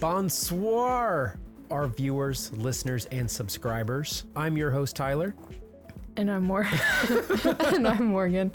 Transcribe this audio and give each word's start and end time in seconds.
Bonsoir, 0.00 1.36
our 1.72 1.88
viewers, 1.88 2.52
listeners, 2.52 3.06
and 3.06 3.28
subscribers. 3.28 4.24
I'm 4.36 4.56
your 4.56 4.70
host, 4.70 4.94
Tyler. 4.94 5.34
And 6.16 6.30
I'm 6.30 6.44
more 6.44 6.68
and 7.74 7.86
I'm 7.88 8.04
Morgan. 8.04 8.52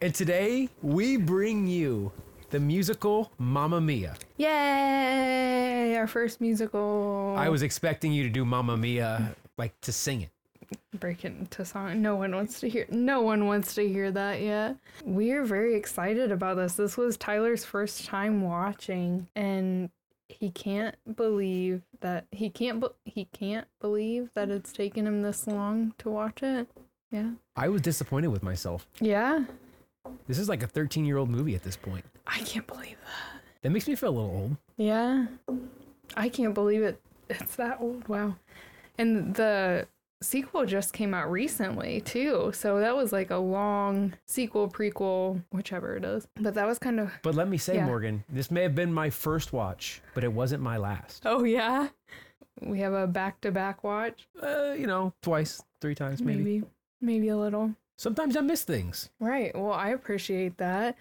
And 0.00 0.14
today 0.14 0.68
we 0.82 1.16
bring 1.16 1.68
you 1.68 2.10
the 2.50 2.58
musical 2.58 3.30
Mamma 3.38 3.80
Mia. 3.80 4.16
Yay! 4.36 5.96
Our 5.96 6.08
first 6.08 6.40
musical. 6.40 7.36
I 7.38 7.48
was 7.48 7.62
expecting 7.62 8.12
you 8.12 8.24
to 8.24 8.30
do 8.30 8.44
Mamma 8.44 8.76
Mia, 8.76 9.36
like 9.58 9.80
to 9.82 9.92
sing 9.92 10.22
it. 10.22 10.30
Break 10.96 11.24
it 11.24 11.32
into 11.38 11.64
song. 11.64 12.00
No 12.02 12.16
one 12.16 12.34
wants 12.34 12.60
to 12.60 12.68
hear 12.68 12.86
no 12.90 13.20
one 13.22 13.46
wants 13.46 13.74
to 13.74 13.88
hear 13.88 14.10
that 14.10 14.40
yet. 14.40 14.76
We're 15.04 15.44
very 15.44 15.74
excited 15.74 16.32
about 16.32 16.56
this. 16.56 16.74
This 16.74 16.96
was 16.96 17.16
Tyler's 17.16 17.64
first 17.64 18.04
time 18.06 18.42
watching 18.42 19.28
and 19.36 19.90
he 20.28 20.50
can't 20.50 20.96
believe 21.16 21.82
that 22.00 22.26
he 22.32 22.50
can't 22.50 22.80
be- 22.80 22.88
he 23.10 23.26
can't 23.26 23.68
believe 23.80 24.30
that 24.34 24.50
it's 24.50 24.72
taken 24.72 25.06
him 25.06 25.22
this 25.22 25.46
long 25.46 25.94
to 25.98 26.10
watch 26.10 26.42
it. 26.42 26.68
Yeah. 27.10 27.30
I 27.54 27.68
was 27.68 27.82
disappointed 27.82 28.28
with 28.28 28.42
myself. 28.42 28.88
Yeah. 29.00 29.44
This 30.26 30.38
is 30.38 30.48
like 30.48 30.62
a 30.62 30.66
13 30.66 31.04
year 31.04 31.16
old 31.16 31.30
movie 31.30 31.54
at 31.54 31.62
this 31.62 31.76
point. 31.76 32.04
I 32.26 32.38
can't 32.40 32.66
believe 32.66 32.96
that. 33.04 33.40
That 33.62 33.70
makes 33.70 33.86
me 33.88 33.94
feel 33.94 34.10
a 34.10 34.16
little 34.18 34.30
old. 34.30 34.56
Yeah. 34.76 35.26
I 36.16 36.28
can't 36.28 36.54
believe 36.54 36.82
it. 36.82 37.00
It's 37.28 37.56
that 37.56 37.78
old. 37.80 38.06
Wow. 38.08 38.36
And 38.98 39.34
the 39.34 39.86
sequel 40.22 40.64
just 40.66 40.92
came 40.92 41.14
out 41.14 41.30
recently, 41.30 42.00
too. 42.00 42.50
So 42.54 42.80
that 42.80 42.96
was 42.96 43.12
like 43.12 43.30
a 43.30 43.36
long 43.36 44.14
sequel, 44.26 44.68
prequel, 44.68 45.42
whichever 45.52 45.96
it 45.96 46.04
is. 46.04 46.26
But 46.36 46.54
that 46.54 46.66
was 46.66 46.78
kind 46.78 47.00
of. 47.00 47.12
But 47.22 47.34
let 47.34 47.48
me 47.48 47.58
say, 47.58 47.76
Yeah. 47.76 47.86
Morgan, 47.86 48.24
this 48.28 48.50
may 48.50 48.62
have 48.62 48.74
been 48.74 48.92
my 48.92 49.10
first 49.10 49.52
watch, 49.52 50.00
but 50.14 50.24
it 50.24 50.32
wasn't 50.32 50.62
my 50.62 50.76
last. 50.76 51.22
Oh, 51.26 51.44
yeah. 51.44 51.88
We 52.62 52.78
have 52.80 52.94
a 52.94 53.06
back 53.06 53.40
to 53.42 53.52
back 53.52 53.84
watch. 53.84 54.26
Uh, 54.42 54.72
you 54.72 54.86
know, 54.86 55.12
twice, 55.22 55.62
three 55.80 55.94
times 55.94 56.22
maybe. 56.22 56.42
Maybe. 56.42 56.64
Maybe 57.02 57.28
a 57.28 57.36
little. 57.36 57.74
Sometimes 57.98 58.36
I 58.36 58.40
miss 58.40 58.62
things. 58.62 59.10
Right. 59.20 59.54
Well, 59.54 59.72
I 59.72 59.90
appreciate 59.90 60.56
that. 60.58 60.96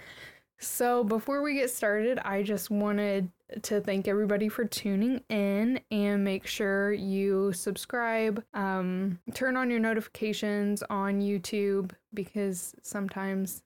So, 0.60 1.04
before 1.04 1.42
we 1.42 1.54
get 1.56 1.70
started, 1.70 2.20
I 2.20 2.42
just 2.44 2.70
wanted 2.70 3.30
to 3.64 3.82
thank 3.82 4.08
everybody 4.08 4.50
for 4.50 4.66
tuning 4.66 5.22
in 5.30 5.80
and 5.92 6.24
make 6.24 6.48
sure 6.48 6.92
you 6.92 7.54
subscribe, 7.54 8.44
um, 8.54 9.20
turn 9.34 9.56
on 9.56 9.70
your 9.70 9.80
notifications 9.80 10.84
on 10.90 11.22
YouTube 11.22 11.92
because 12.14 12.74
sometimes 12.82 13.64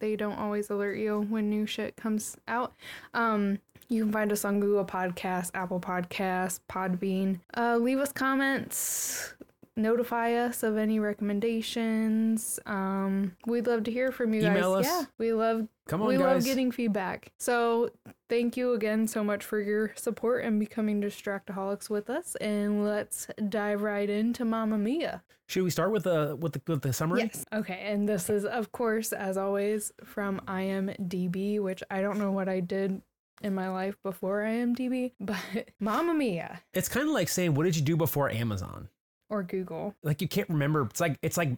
they 0.00 0.16
don't 0.16 0.38
always 0.38 0.68
alert 0.68 0.98
you 0.98 1.20
when 1.30 1.48
new 1.48 1.64
shit 1.64 1.96
comes 1.96 2.36
out. 2.48 2.74
Um, 3.14 3.58
you 3.88 4.04
can 4.04 4.12
find 4.12 4.32
us 4.32 4.44
on 4.44 4.58
Google 4.58 4.84
Podcasts, 4.84 5.50
Apple 5.54 5.80
Podcasts, 5.80 6.60
Podbean. 6.68 7.40
Uh, 7.56 7.76
leave 7.76 7.98
us 7.98 8.10
comments, 8.10 9.34
notify 9.76 10.34
us 10.34 10.62
of 10.62 10.76
any 10.76 10.98
recommendations. 11.00 12.58
Um, 12.66 13.36
we'd 13.46 13.66
love 13.66 13.84
to 13.84 13.90
hear 13.90 14.12
from 14.12 14.34
you 14.34 14.40
Email 14.40 14.76
guys. 14.76 14.86
us. 14.86 14.92
Yeah, 14.92 15.04
we 15.18 15.32
love 15.32 15.68
Come 15.88 16.02
on, 16.02 16.08
we 16.08 16.16
guys. 16.16 16.22
love 16.24 16.44
getting 16.44 16.70
feedback. 16.70 17.32
So 17.38 17.90
thank 18.28 18.56
you 18.56 18.72
again 18.72 19.06
so 19.06 19.24
much 19.24 19.44
for 19.44 19.60
your 19.60 19.92
support 19.96 20.44
and 20.44 20.58
becoming 20.60 21.00
distractaholics 21.00 21.88
with 21.90 22.10
us. 22.10 22.34
And 22.36 22.84
let's 22.84 23.28
dive 23.48 23.82
right 23.82 24.08
into 24.08 24.44
Mamma 24.44 24.78
Mia. 24.78 25.22
Should 25.48 25.64
we 25.64 25.70
start 25.70 25.90
with 25.92 26.04
the 26.04 26.36
with 26.40 26.52
the 26.54 26.62
with 26.66 26.82
the 26.82 26.92
summary? 26.92 27.20
Yes. 27.22 27.44
Okay. 27.52 27.80
And 27.84 28.08
this 28.08 28.30
is, 28.30 28.44
of 28.44 28.72
course, 28.72 29.12
as 29.12 29.36
always, 29.36 29.92
from 30.04 30.40
IMDb, 30.48 31.60
which 31.60 31.82
I 31.90 32.00
don't 32.00 32.18
know 32.18 32.32
what 32.32 32.48
I 32.48 32.60
did 32.60 33.02
in 33.42 33.54
my 33.54 33.68
life 33.68 33.96
before 34.02 34.42
IMDb, 34.42 35.12
but 35.20 35.36
Mamma 35.80 36.14
Mia 36.14 36.62
It's 36.72 36.88
kind 36.88 37.06
of 37.08 37.12
like 37.12 37.28
saying, 37.28 37.54
"What 37.54 37.64
did 37.64 37.76
you 37.76 37.82
do 37.82 37.96
before 37.96 38.30
Amazon?" 38.30 38.88
Or 39.32 39.42
Google. 39.42 39.94
Like 40.02 40.20
you 40.20 40.28
can't 40.28 40.48
remember. 40.50 40.82
It's 40.82 41.00
like 41.00 41.18
it's 41.22 41.36
like 41.38 41.56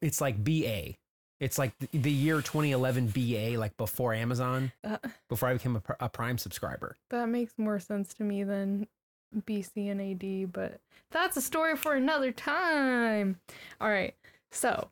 it's 0.00 0.20
like 0.20 0.42
BA. 0.42 0.94
It's 1.40 1.58
like 1.58 1.72
the, 1.78 1.88
the 1.98 2.10
year 2.12 2.36
2011 2.42 3.08
BA, 3.08 3.58
like 3.58 3.76
before 3.76 4.14
Amazon, 4.14 4.72
Uh, 4.84 4.98
before 5.28 5.48
I 5.48 5.54
became 5.54 5.76
a, 5.76 5.82
a 5.98 6.08
Prime 6.08 6.38
subscriber. 6.38 6.96
that 7.10 7.28
makes 7.28 7.54
more 7.58 7.80
sense 7.80 8.14
to 8.14 8.22
me 8.24 8.44
than 8.44 8.86
BC 9.34 9.90
and 9.90 10.00
AD, 10.00 10.52
but 10.52 10.80
that's 11.10 11.36
a 11.36 11.40
story 11.40 11.76
for 11.76 11.94
another 11.94 12.30
time. 12.30 13.40
All 13.80 13.88
right. 13.90 14.14
So, 14.52 14.90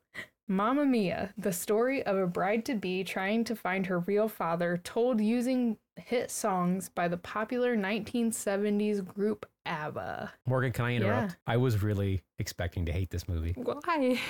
Mamma 0.49 0.87
Mia, 0.87 1.35
the 1.37 1.53
story 1.53 2.03
of 2.03 2.17
a 2.17 2.27
bride 2.27 2.65
to 2.67 2.75
be 2.75 3.05
trying 3.05 3.45
to 3.45 3.55
find 3.55 3.87
her 3.87 3.99
real 4.00 4.29
father, 4.29 4.81
told 4.83 5.21
using 5.21 5.77
hit 5.99 6.31
songs 6.31 6.89
by 6.89 7.09
the 7.09 7.17
popular 7.17 7.77
1970s 7.77 9.05
group 9.05 9.47
ABBA. 9.67 10.33
Morgan, 10.47 10.73
can 10.73 10.85
I 10.85 10.95
interrupt? 10.95 11.33
Yeah. 11.33 11.37
I 11.47 11.57
was 11.57 11.83
really 11.83 12.23
expecting 12.39 12.87
to 12.87 12.93
hate 12.93 13.11
this 13.11 13.29
movie. 13.29 13.55
Why? 13.57 14.19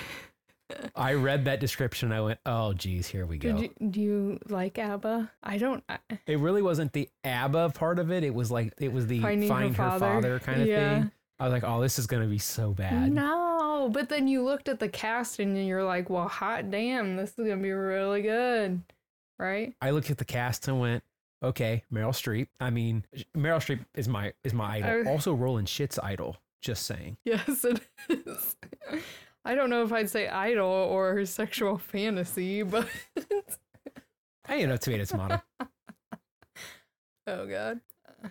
I 0.94 1.14
read 1.14 1.46
that 1.46 1.60
description. 1.60 2.12
I 2.12 2.20
went, 2.20 2.40
"Oh, 2.44 2.74
geez, 2.74 3.06
here 3.06 3.24
we 3.24 3.38
go." 3.38 3.56
You, 3.56 3.70
do 3.90 4.00
you 4.02 4.38
like 4.50 4.78
ABBA? 4.78 5.30
I 5.42 5.56
don't. 5.56 5.82
I, 5.88 5.96
it 6.26 6.38
really 6.40 6.60
wasn't 6.60 6.92
the 6.92 7.08
ABBA 7.24 7.70
part 7.70 7.98
of 7.98 8.10
it. 8.12 8.22
It 8.22 8.34
was 8.34 8.50
like 8.50 8.74
it 8.78 8.92
was 8.92 9.06
the 9.06 9.20
Finding 9.20 9.48
her 9.48 9.54
find 9.54 9.76
her 9.76 9.82
father, 9.90 9.98
father. 10.00 10.38
kind 10.40 10.60
of 10.60 10.68
Yeah. 10.68 11.00
thing. 11.00 11.10
I 11.40 11.44
was 11.44 11.52
like, 11.54 11.64
"Oh, 11.64 11.80
this 11.80 11.98
is 11.98 12.06
gonna 12.06 12.26
be 12.26 12.36
so 12.38 12.72
bad." 12.72 13.10
No, 13.12 13.88
but 13.90 14.10
then 14.10 14.28
you 14.28 14.42
looked 14.44 14.68
at 14.68 14.78
the 14.78 14.88
cast 14.90 15.38
and 15.38 15.56
you're 15.66 15.84
like, 15.84 16.10
well, 16.10 16.28
hot 16.28 16.70
damn, 16.70 17.16
this 17.16 17.30
is 17.30 17.36
gonna 17.48 17.56
be 17.62 17.70
really 17.70 18.20
good, 18.20 18.82
right? 19.38 19.72
I 19.80 19.90
looked 19.90 20.10
at 20.10 20.18
the 20.18 20.24
cast 20.26 20.68
and 20.68 20.78
went, 20.80 21.02
"Okay, 21.42 21.84
Meryl 21.92 22.10
Streep. 22.10 22.48
I 22.60 22.70
mean, 22.70 23.04
Meryl 23.36 23.58
Streep 23.58 23.84
is 23.94 24.08
my 24.08 24.32
is 24.44 24.52
my 24.54 24.76
idol. 24.78 25.08
I- 25.08 25.10
also, 25.10 25.34
Roland 25.34 25.68
Shit's 25.68 25.98
idol. 25.98 26.36
Just 26.60 26.86
saying. 26.86 27.16
Yes, 27.24 27.64
it 27.64 27.80
is. 28.08 28.56
I 29.44 29.54
don't 29.54 29.70
know 29.70 29.84
if 29.84 29.92
I'd 29.92 30.10
say 30.10 30.28
idol 30.28 30.66
or 30.68 31.24
sexual 31.24 31.78
fantasy, 31.78 32.62
but 32.64 32.88
Hey, 34.46 34.60
you 34.62 34.66
know, 34.66 34.76
tomato 34.76 35.04
tomato. 35.04 35.40
oh 37.26 37.46
god, 37.46 37.80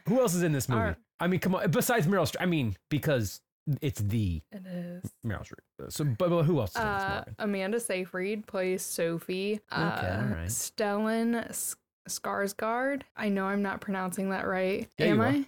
Who 0.08 0.20
else 0.20 0.34
is 0.34 0.44
in 0.44 0.52
this 0.52 0.68
movie? 0.68 0.96
I 1.20 1.28
mean, 1.28 1.40
come 1.40 1.56
on. 1.56 1.70
Besides 1.72 2.06
Meryl 2.08 2.24
Streep. 2.30 2.42
I 2.42 2.46
mean, 2.46 2.76
because 2.90 3.42
it's 3.82 4.00
the 4.02 4.42
it 4.52 4.66
is. 4.68 5.12
Meryl 5.26 5.42
Streep. 5.48 5.92
So, 5.92 6.04
but, 6.04 6.30
but 6.30 6.44
who 6.44 6.60
else 6.60 6.72
is 6.72 6.78
in 6.78 6.84
this 6.84 7.04
Uh, 7.04 7.24
Amanda 7.40 7.80
Seyfried 7.80 8.46
plays 8.48 8.82
Sophie. 8.82 9.60
Uh, 9.72 9.76
alright. 10.24 10.50
Stellan 10.50 11.50
S- 11.50 11.76
Skarsgård. 12.08 13.02
I 13.16 13.30
know 13.30 13.46
I'm 13.46 13.62
not 13.62 13.82
pronouncing 13.82 14.30
that 14.32 14.48
right. 14.48 14.90
Yeah, 14.98 15.06
Am. 15.08 15.22
I? 15.22 15.46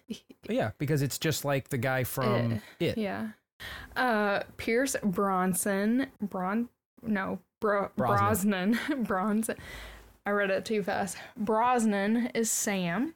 Yeah, 0.50 0.72
because 0.78 1.02
it's 1.02 1.18
just 1.18 1.46
like 1.46 1.70
the 1.70 1.78
guy 1.78 2.03
from 2.03 2.62
It. 2.80 2.97
Yeah. 2.97 3.30
Uh, 3.96 4.42
Pierce 4.58 4.96
Bronson. 5.03 6.08
Bron. 6.22 6.70
No, 7.02 7.40
Bro- 7.62 7.92
Brosnan. 7.96 8.72
Brosnan. 8.74 9.03
Bronson. 9.03 9.58
I 10.25 10.31
read 10.31 10.50
it 10.52 10.66
too 10.66 10.84
fast. 10.84 11.18
Brosnan 11.38 12.28
is 12.34 12.50
Sam. 12.52 13.16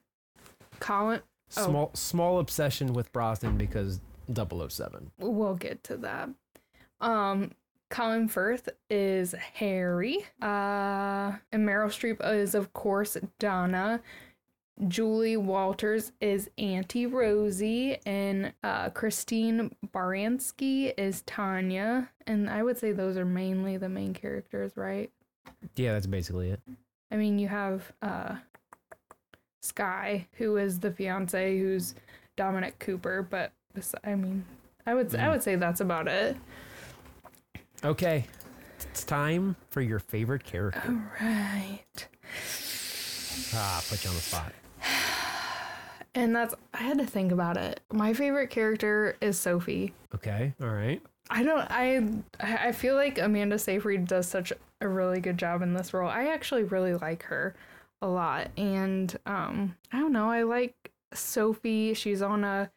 Colin. 0.79 1.21
Oh. 1.55 1.65
Small 1.65 1.91
small 1.93 2.39
obsession 2.39 2.93
with 2.93 3.11
Brosnan 3.13 3.57
because 3.57 4.01
007. 4.33 5.11
We'll 5.19 5.55
get 5.55 5.83
to 5.85 5.97
that. 5.97 6.29
Um, 6.99 7.51
Colin 7.93 8.27
Firth 8.27 8.69
is 8.89 9.35
Harry. 9.53 10.25
Uh, 10.41 11.33
and 11.51 11.67
Meryl 11.67 11.89
Streep 11.89 12.17
is 12.33 12.55
of 12.55 12.73
course 12.73 13.15
Donna. 13.37 14.01
Julie 14.87 15.37
Walters 15.37 16.11
is 16.19 16.49
Auntie 16.57 17.05
Rosie, 17.05 17.99
and 18.07 18.51
uh, 18.63 18.89
Christine 18.89 19.75
Baranski 19.93 20.91
is 20.97 21.21
Tanya. 21.27 22.09
And 22.25 22.49
I 22.49 22.63
would 22.63 22.79
say 22.79 22.91
those 22.91 23.15
are 23.15 23.25
mainly 23.25 23.77
the 23.77 23.87
main 23.89 24.15
characters, 24.15 24.71
right? 24.75 25.11
Yeah, 25.75 25.93
that's 25.93 26.07
basically 26.07 26.49
it. 26.49 26.59
I 27.11 27.17
mean, 27.17 27.37
you 27.37 27.47
have 27.49 27.93
uh, 28.01 28.37
Sky, 29.61 30.27
who 30.37 30.57
is 30.57 30.79
the 30.79 30.91
fiance, 30.91 31.59
who's 31.59 31.93
Dominic 32.35 32.79
Cooper, 32.79 33.21
but 33.29 33.51
I 34.03 34.15
mean, 34.15 34.43
I 34.87 34.95
would 34.95 35.13
I 35.13 35.19
Mm. 35.27 35.31
would 35.33 35.43
say 35.43 35.55
that's 35.55 35.81
about 35.81 36.07
it. 36.07 36.35
Okay. 37.83 38.25
It's 38.91 39.03
time 39.03 39.55
for 39.69 39.81
your 39.81 39.99
favorite 39.99 40.43
character. 40.43 40.81
All 40.87 41.25
right. 41.27 42.07
Ah, 43.53 43.83
put 43.89 44.03
you 44.03 44.09
on 44.09 44.15
the 44.15 44.21
spot. 44.21 44.53
And 46.15 46.35
that's 46.35 46.53
I 46.75 46.83
had 46.83 46.99
to 46.99 47.07
think 47.07 47.31
about 47.31 47.57
it. 47.57 47.79
My 47.91 48.13
favorite 48.13 48.51
character 48.51 49.17
is 49.19 49.35
Sophie. 49.39 49.95
Okay. 50.13 50.53
All 50.61 50.69
right. 50.69 51.01
I 51.31 51.41
don't 51.41 51.65
I 51.71 52.07
I 52.39 52.71
feel 52.71 52.93
like 52.93 53.17
Amanda 53.17 53.57
Seyfried 53.57 54.05
does 54.05 54.27
such 54.27 54.53
a 54.79 54.87
really 54.87 55.19
good 55.19 55.39
job 55.39 55.63
in 55.63 55.73
this 55.73 55.91
role. 55.91 56.07
I 56.07 56.27
actually 56.27 56.65
really 56.65 56.93
like 56.93 57.23
her 57.23 57.55
a 58.03 58.07
lot. 58.07 58.51
And 58.57 59.17
um 59.25 59.75
I 59.91 59.97
don't 60.01 60.13
know, 60.13 60.29
I 60.29 60.43
like 60.43 60.91
Sophie. 61.15 61.95
She's 61.95 62.21
on 62.21 62.43
a 62.43 62.69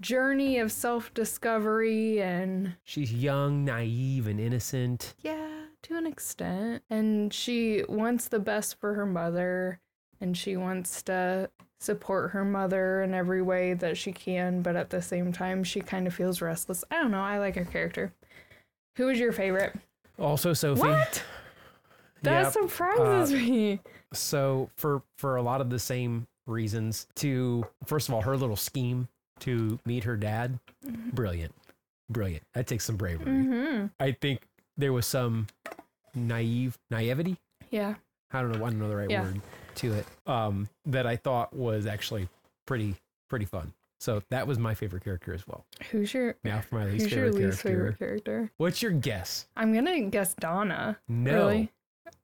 journey 0.00 0.58
of 0.58 0.70
self-discovery 0.72 2.20
and 2.20 2.74
She's 2.84 3.12
young, 3.12 3.64
naive, 3.64 4.26
and 4.26 4.40
innocent. 4.40 5.14
yeah, 5.20 5.48
to 5.82 5.96
an 5.96 6.06
extent. 6.06 6.82
And 6.90 7.32
she 7.32 7.84
wants 7.88 8.28
the 8.28 8.38
best 8.40 8.78
for 8.80 8.94
her 8.94 9.06
mother 9.06 9.80
and 10.20 10.36
she 10.36 10.56
wants 10.56 11.02
to 11.04 11.50
support 11.80 12.30
her 12.30 12.44
mother 12.44 13.02
in 13.02 13.12
every 13.14 13.42
way 13.42 13.74
that 13.74 13.96
she 13.96 14.10
can, 14.12 14.62
but 14.62 14.74
at 14.76 14.90
the 14.90 15.02
same 15.02 15.32
time, 15.32 15.62
she 15.64 15.80
kind 15.80 16.06
of 16.06 16.14
feels 16.14 16.40
restless. 16.40 16.82
I 16.90 16.96
don't 17.02 17.10
know. 17.10 17.20
I 17.20 17.38
like 17.38 17.56
her 17.56 17.64
character. 17.64 18.12
Who 18.96 19.08
is 19.08 19.18
your 19.18 19.32
favorite? 19.32 19.74
Also, 20.18 20.52
Sophie. 20.52 20.80
What? 20.80 21.22
That 22.22 22.44
Yep. 22.44 22.52
surprises 22.52 23.32
uh, 23.32 23.36
me. 23.36 23.80
So 24.14 24.70
for 24.76 25.02
for 25.18 25.36
a 25.36 25.42
lot 25.42 25.60
of 25.60 25.68
the 25.68 25.78
same 25.80 26.26
reasons, 26.46 27.06
to 27.16 27.66
first 27.84 28.08
of 28.08 28.14
all, 28.14 28.22
her 28.22 28.36
little 28.36 28.56
scheme 28.56 29.08
to 29.40 29.78
meet 29.84 30.04
her 30.04 30.16
dad, 30.16 30.58
brilliant, 31.12 31.54
brilliant. 32.10 32.42
That 32.54 32.66
takes 32.66 32.84
some 32.84 32.96
bravery. 32.96 33.26
Mm-hmm. 33.26 33.86
I 34.00 34.12
think 34.12 34.42
there 34.76 34.92
was 34.92 35.06
some 35.06 35.46
naive 36.14 36.78
naivety. 36.90 37.36
Yeah. 37.70 37.94
I 38.32 38.40
don't 38.40 38.52
know. 38.52 38.64
I 38.64 38.70
don't 38.70 38.78
know 38.78 38.88
the 38.88 38.96
right 38.96 39.10
Yeah. 39.10 39.22
word 39.22 39.40
to 39.76 39.92
it. 39.94 40.06
Um, 40.26 40.68
that 40.86 41.06
I 41.06 41.16
thought 41.16 41.52
was 41.54 41.86
actually 41.86 42.28
pretty 42.66 42.94
pretty 43.30 43.44
fun. 43.44 43.72
So 44.00 44.22
that 44.30 44.46
was 44.46 44.58
my 44.58 44.74
favorite 44.74 45.02
character 45.04 45.32
as 45.32 45.46
well. 45.46 45.64
Who's 45.90 46.12
your 46.12 46.36
Now 46.44 46.60
for 46.60 46.74
my 46.76 46.84
least 46.86 47.08
favorite 47.10 47.34
least 47.34 47.62
character. 47.62 47.68
favorite 47.68 47.98
character? 47.98 48.50
What's 48.58 48.82
your 48.82 48.92
guess? 48.92 49.46
I'm 49.56 49.72
gonna 49.72 50.00
guess 50.02 50.34
Donna. 50.34 50.98
No, 51.08 51.32
Really? 51.34 51.72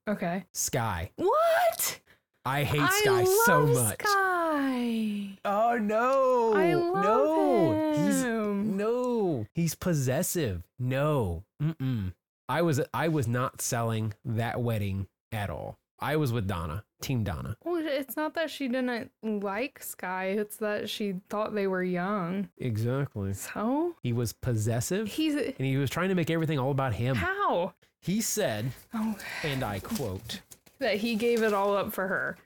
Okay. 0.09 0.45
Sky. 0.53 1.11
What? 1.17 2.01
I 2.45 2.65
hate 2.65 2.81
I 2.81 2.91
Sky 3.03 3.25
so 3.45 3.67
much. 3.67 4.01
Sky. 4.03 4.40
Oh 4.52 5.79
no! 5.81 6.52
I 6.56 6.75
love 6.75 7.05
no, 7.05 7.93
he's 8.05 8.23
him. 8.25 8.76
no, 8.76 9.47
he's 9.55 9.75
possessive. 9.76 10.62
No, 10.79 11.44
mm-mm. 11.62 12.12
I 12.49 12.62
was 12.62 12.81
I 12.93 13.08
was 13.08 13.29
not 13.29 13.61
selling 13.62 14.14
that 14.25 14.61
wedding 14.61 15.06
at 15.31 15.50
all. 15.50 15.76
I 16.00 16.17
was 16.17 16.32
with 16.32 16.49
Donna, 16.49 16.82
Team 17.00 17.23
Donna. 17.25 17.56
Well, 17.64 17.81
it's 17.85 18.17
not 18.17 18.35
that 18.35 18.50
she 18.50 18.67
didn't 18.69 19.11
like 19.23 19.82
Sky. 19.82 20.29
It's 20.31 20.56
that 20.56 20.88
she 20.88 21.17
thought 21.29 21.55
they 21.55 21.67
were 21.67 21.82
young. 21.85 22.49
Exactly. 22.58 23.35
So 23.35 23.94
He 24.03 24.12
was 24.12 24.32
possessive, 24.32 25.06
he's 25.08 25.35
and 25.37 25.55
he 25.58 25.76
was 25.76 25.91
trying 25.91 26.08
to 26.08 26.14
make 26.14 26.31
everything 26.31 26.58
all 26.58 26.70
about 26.73 26.94
him. 26.94 27.17
how? 27.17 27.75
He 28.03 28.20
said, 28.23 28.73
Oh, 28.94 29.14
and 29.44 29.62
I 29.62 29.79
quote. 29.79 30.41
that 30.79 30.96
he 30.96 31.14
gave 31.17 31.43
it 31.43 31.53
all 31.53 31.76
up 31.76 31.93
for 31.93 32.08
her. 32.08 32.38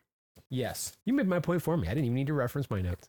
Yes. 0.50 0.93
You 1.05 1.12
made 1.12 1.26
my 1.26 1.41
point 1.41 1.62
for 1.62 1.76
me. 1.76 1.88
I 1.88 1.91
didn't 1.91 2.05
even 2.05 2.14
need 2.14 2.26
to 2.29 2.35
reference 2.35 2.70
my 2.70 2.81
notes. 2.81 3.08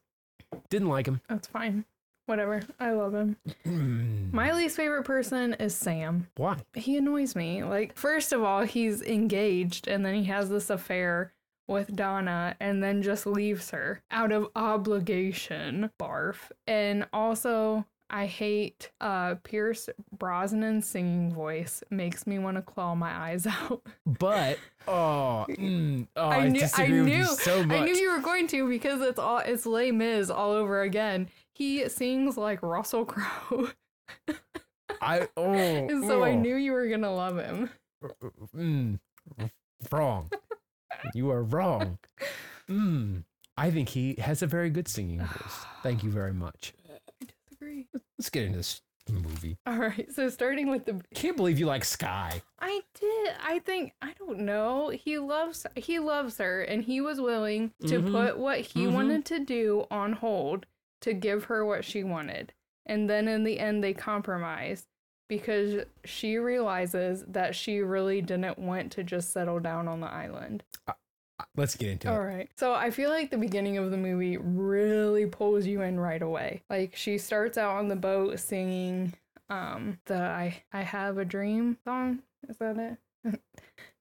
Didn't 0.70 0.90
like 0.90 1.08
him. 1.08 1.22
That's 1.30 1.48
fine. 1.48 1.86
Whatever. 2.28 2.62
I 2.80 2.92
love 2.92 3.14
him. 3.14 3.38
My 4.34 4.52
least 4.52 4.78
favorite 4.78 5.04
person 5.04 5.54
is 5.56 5.76
Sam. 5.76 6.28
Why? 6.38 6.58
He 6.74 6.98
annoys 6.98 7.36
me. 7.36 7.64
Like, 7.64 7.96
first 7.96 8.34
of 8.34 8.42
all, 8.42 8.64
he's 8.64 9.04
engaged 9.04 9.88
and 9.88 10.04
then 10.04 10.16
he 10.16 10.24
has 10.24 10.50
this 10.50 10.72
affair 10.72 11.34
with 11.68 11.96
Donna 11.96 12.56
and 12.60 12.82
then 12.82 13.04
just 13.04 13.28
leaves 13.28 13.70
her 13.72 14.02
out 14.10 14.32
of 14.32 14.50
obligation. 14.56 15.92
Barf. 16.00 16.52
And 16.66 17.08
also, 17.14 17.86
I 18.16 18.28
hate 18.28 18.92
uh 19.02 19.36
Pierce 19.44 19.90
Brosnan's 20.18 20.88
singing 20.88 21.34
voice. 21.34 21.84
Makes 21.90 22.26
me 22.26 22.40
want 22.40 22.56
to 22.56 22.62
claw 22.62 22.96
my 22.96 23.12
eyes 23.12 23.46
out. 23.48 23.82
But 24.06 24.58
oh, 24.88 25.46
mm, 25.50 26.08
oh 26.16 26.30
I, 26.30 26.38
I 26.38 26.48
knew 26.48 26.62
I 26.78 26.84
with 26.84 26.90
knew 26.92 27.18
you 27.18 27.26
so 27.26 27.62
much. 27.66 27.78
I 27.78 27.84
knew 27.84 27.94
you 27.94 28.12
were 28.12 28.22
going 28.22 28.48
to 28.48 28.70
because 28.70 29.02
it's 29.02 29.20
all 29.20 29.40
it's 29.40 29.66
Les 29.66 29.92
Mis 29.92 30.30
all 30.30 30.54
over 30.54 30.82
again. 30.82 31.28
He 31.52 31.90
sings 31.90 32.38
like 32.38 32.64
Russell 32.64 33.04
Crowe. 33.04 33.72
I 35.02 35.28
oh, 35.38 35.54
And 35.54 36.06
so 36.06 36.24
I 36.24 36.32
oh. 36.32 36.40
knew 36.40 36.56
you 36.56 36.72
were 36.72 36.88
gonna 36.88 37.14
love 37.14 37.38
him. 37.38 37.70
Mm, 38.56 39.00
wrong. 39.92 40.30
you 41.14 41.32
are 41.32 41.44
wrong. 41.44 41.98
Mm, 42.70 43.26
I 43.58 43.72
think 43.72 43.90
he 43.90 44.16
has 44.20 44.42
a 44.42 44.48
very 44.48 44.70
good 44.70 44.88
singing 44.88 45.20
voice. 45.20 45.66
Thank 45.84 46.02
you 46.02 46.12
very 46.12 46.34
much. 46.34 46.74
Disagree. 47.66 47.88
Let's 48.18 48.30
get 48.30 48.44
into 48.46 48.58
this 48.60 48.82
movie. 49.10 49.58
All 49.68 49.78
right, 49.78 50.12
so 50.12 50.30
starting 50.30 50.70
with 50.70 50.86
the 50.86 51.02
Can't 51.14 51.38
believe 51.38 51.60
you 51.60 51.66
like 51.68 51.86
Sky. 51.86 52.42
I 52.60 52.82
did. 53.00 53.34
I 53.46 53.60
think 53.60 53.94
I 54.02 54.14
don't 54.18 54.40
know. 54.40 54.90
He 54.90 55.18
loves 55.20 55.66
he 55.76 56.00
loves 56.00 56.38
her 56.40 56.62
and 56.62 56.84
he 56.84 57.02
was 57.02 57.22
willing 57.22 57.72
to 57.88 58.00
Mhm. 58.02 58.12
put 58.12 58.38
what 58.40 58.60
he 58.62 58.86
Mhm. 58.86 58.94
wanted 58.94 59.26
to 59.26 59.40
do 59.46 59.86
on 59.92 60.14
hold 60.14 60.66
to 61.02 61.14
give 61.14 61.46
her 61.46 61.64
what 61.66 61.86
she 61.86 62.04
wanted. 62.04 62.54
And 62.86 63.10
then 63.10 63.28
in 63.28 63.44
the 63.44 63.60
end 63.60 63.84
they 63.84 63.94
compromise 63.94 64.88
because 65.28 65.86
she 66.04 66.38
realizes 66.38 67.24
that 67.28 67.56
she 67.56 67.80
really 67.82 68.22
didn't 68.22 68.58
want 68.60 68.92
to 68.94 69.04
just 69.04 69.32
settle 69.32 69.60
down 69.60 69.88
on 69.88 70.00
the 70.00 70.08
island. 70.12 70.64
Let's 71.56 71.76
get 71.76 71.90
into 71.90 72.10
All 72.10 72.16
it. 72.16 72.18
All 72.18 72.26
right. 72.26 72.50
So 72.56 72.74
I 72.74 72.92
feel 72.92 73.10
like 73.10 73.30
the 73.30 73.38
beginning 73.38 73.78
of 73.78 73.92
the 73.92 73.98
movie 73.98 74.38
really 74.38 75.26
pulls 75.26 75.66
you 75.66 75.82
in 75.82 76.00
right 76.00 76.22
away. 76.22 76.64
Like 76.70 76.96
she 76.96 77.18
starts 77.18 77.58
out 77.58 77.78
on 77.78 77.88
the 77.88 77.96
boat 77.96 78.40
singing 78.40 79.14
um 79.50 80.00
the 80.06 80.18
I 80.18 80.64
I 80.74 80.82
have 80.82 81.18
a 81.18 81.26
dream 81.26 81.78
song. 81.86 82.20
Is 82.48 82.58
that 82.58 82.78
it? 83.24 83.40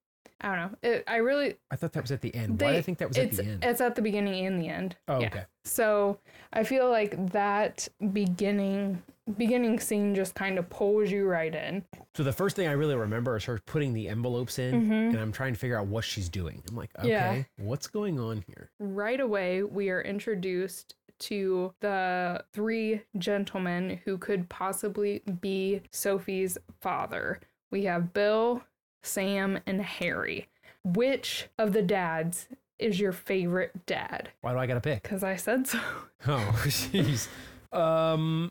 I 0.45 0.57
don't 0.57 0.73
know. 0.73 0.79
It, 0.91 1.05
I 1.07 1.17
really 1.17 1.55
I 1.71 1.77
thought 1.77 1.93
that 1.95 2.03
was 2.03 2.13
at 2.13 2.21
the 2.21 2.35
end. 2.35 2.61
Why 2.61 2.69
did 2.69 2.75
they- 2.75 2.79
I 2.79 2.83
think 2.83 2.99
that 2.99 3.09
was 3.09 3.19
at 3.19 3.33
the 3.33 3.45
end? 3.45 3.65
it's 3.65 3.81
at 3.81 3.95
the 3.95 4.03
beginning 4.03 4.45
and 4.47 4.61
the 4.61 4.69
end. 4.69 4.97
oh, 5.09 5.21
yeah. 5.21 5.27
okay. 5.29 5.45
So 5.65 6.19
I 6.53 6.65
feel 6.65 6.91
like 6.91 7.33
that 7.33 7.89
beginning 8.13 9.03
beginning 9.39 9.81
scene 9.81 10.15
just 10.15 10.35
kind 10.35 10.59
of 10.59 10.69
pulls 10.69 11.11
you 11.11 11.27
right 11.27 11.55
in. 11.55 11.83
So 12.15 12.23
the 12.23 12.33
first 12.33 12.57
thing 12.57 12.69
I 12.69 12.73
really 12.73 12.95
remember 12.95 13.37
is 13.39 13.45
her 13.45 13.59
putting 13.65 13.95
the 13.95 14.07
envelopes 14.09 14.59
in, 14.59 14.87
Mhm. 14.87 15.09
and 15.11 15.19
I'm 15.19 15.33
trying 15.33 15.55
to 15.55 15.59
figure 15.59 15.79
out 15.79 15.87
what 15.87 16.05
she's 16.05 16.29
doing. 16.29 16.63
I'm 16.69 16.77
like, 16.77 16.91
okay, 16.99 17.09
Yeah. 17.09 17.43
what's 17.57 17.87
going 17.87 18.21
on 18.21 18.45
here? 18.47 18.71
right 18.79 19.19
away 19.21 19.63
we 19.63 19.89
are 19.89 20.03
introduced 20.03 20.95
to 21.21 21.73
the 21.81 22.45
three 22.53 23.01
gentlemen 23.17 24.01
who 24.05 24.19
could 24.19 24.49
possibly 24.51 25.23
be 25.41 25.81
Sophie's 25.91 26.59
father. 26.83 27.41
We 27.71 27.85
have 27.85 28.13
Bill, 28.13 28.63
Sam, 29.05 29.61
and 29.67 29.81
Harry. 29.83 30.49
Which 30.83 31.47
of 31.59 31.73
the 31.73 31.83
dads 31.83 32.49
is 32.79 32.99
your 32.99 33.13
favorite 33.13 33.87
dad? 33.87 34.31
Why 34.41 34.53
do 34.53 34.59
I 34.59 34.67
got 34.67 34.75
to 34.75 34.81
pick? 34.81 35.03
Because 35.03 35.23
I 35.23 35.37
said 35.37 35.67
so. 35.67 35.79
Oh, 36.27 36.63
jeez. 36.65 37.29
Um, 37.71 38.51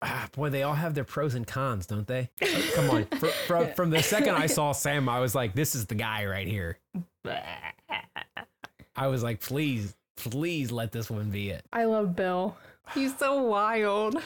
ah, 0.00 0.26
boy, 0.32 0.48
they 0.48 0.62
all 0.62 0.72
have 0.74 0.94
their 0.94 1.04
pros 1.04 1.34
and 1.34 1.46
cons, 1.46 1.86
don't 1.86 2.06
they? 2.06 2.30
Oh, 2.42 2.70
Come 2.74 2.90
on. 2.90 3.04
Fr- 3.18 3.26
from, 3.46 3.72
from 3.76 3.90
the 3.90 4.02
second 4.02 4.36
I 4.36 4.46
saw 4.46 4.72
Sam, 4.72 5.06
I 5.08 5.20
was 5.20 5.34
like, 5.34 5.54
this 5.54 5.74
is 5.74 5.84
the 5.86 5.94
guy 5.96 6.24
right 6.24 6.46
here. 6.48 6.78
I 8.96 9.06
was 9.08 9.22
like, 9.22 9.40
please, 9.40 9.94
please 10.16 10.72
let 10.72 10.92
this 10.92 11.10
one 11.10 11.30
be 11.30 11.50
it. 11.50 11.64
I 11.72 11.84
love 11.84 12.16
Bill. 12.16 12.56
He's 12.94 13.16
so 13.18 13.42
wild. 13.42 14.16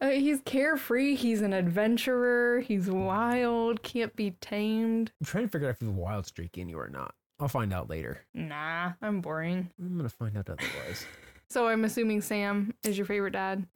Uh, 0.00 0.10
he's 0.10 0.40
carefree. 0.44 1.14
He's 1.16 1.42
an 1.42 1.52
adventurer. 1.52 2.60
He's 2.60 2.88
wild. 2.88 3.82
Can't 3.82 4.14
be 4.14 4.30
tamed. 4.40 5.10
I'm 5.20 5.26
trying 5.26 5.44
to 5.44 5.48
figure 5.50 5.68
out 5.68 5.72
if 5.72 5.80
he's 5.80 5.88
a 5.88 5.92
wild 5.92 6.26
streak 6.26 6.56
in 6.56 6.68
you 6.68 6.78
or 6.78 6.88
not. 6.88 7.14
I'll 7.40 7.48
find 7.48 7.72
out 7.72 7.88
later. 7.90 8.20
Nah, 8.34 8.92
I'm 9.02 9.20
boring. 9.20 9.70
I'm 9.80 9.96
going 9.96 10.08
to 10.08 10.14
find 10.14 10.36
out 10.36 10.48
otherwise. 10.50 11.04
So 11.50 11.66
I'm 11.66 11.82
assuming 11.86 12.20
Sam 12.20 12.74
is 12.84 12.98
your 12.98 13.06
favorite 13.06 13.30
dad. 13.30 13.66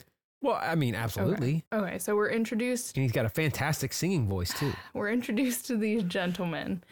well, 0.43 0.61
I 0.61 0.75
mean, 0.75 0.95
absolutely. 0.95 1.65
Okay, 1.73 1.99
so 1.99 2.15
we're 2.15 2.29
introduced 2.29 2.95
And 2.99 3.03
he's 3.03 3.13
got 3.13 3.25
a 3.25 3.31
fantastic 3.31 3.95
singing 3.95 4.29
voice, 4.29 4.53
too. 4.53 4.75
we're 4.93 5.09
introduced 5.11 5.69
to 5.69 5.79
these 5.79 6.03
gentlemen 6.03 6.85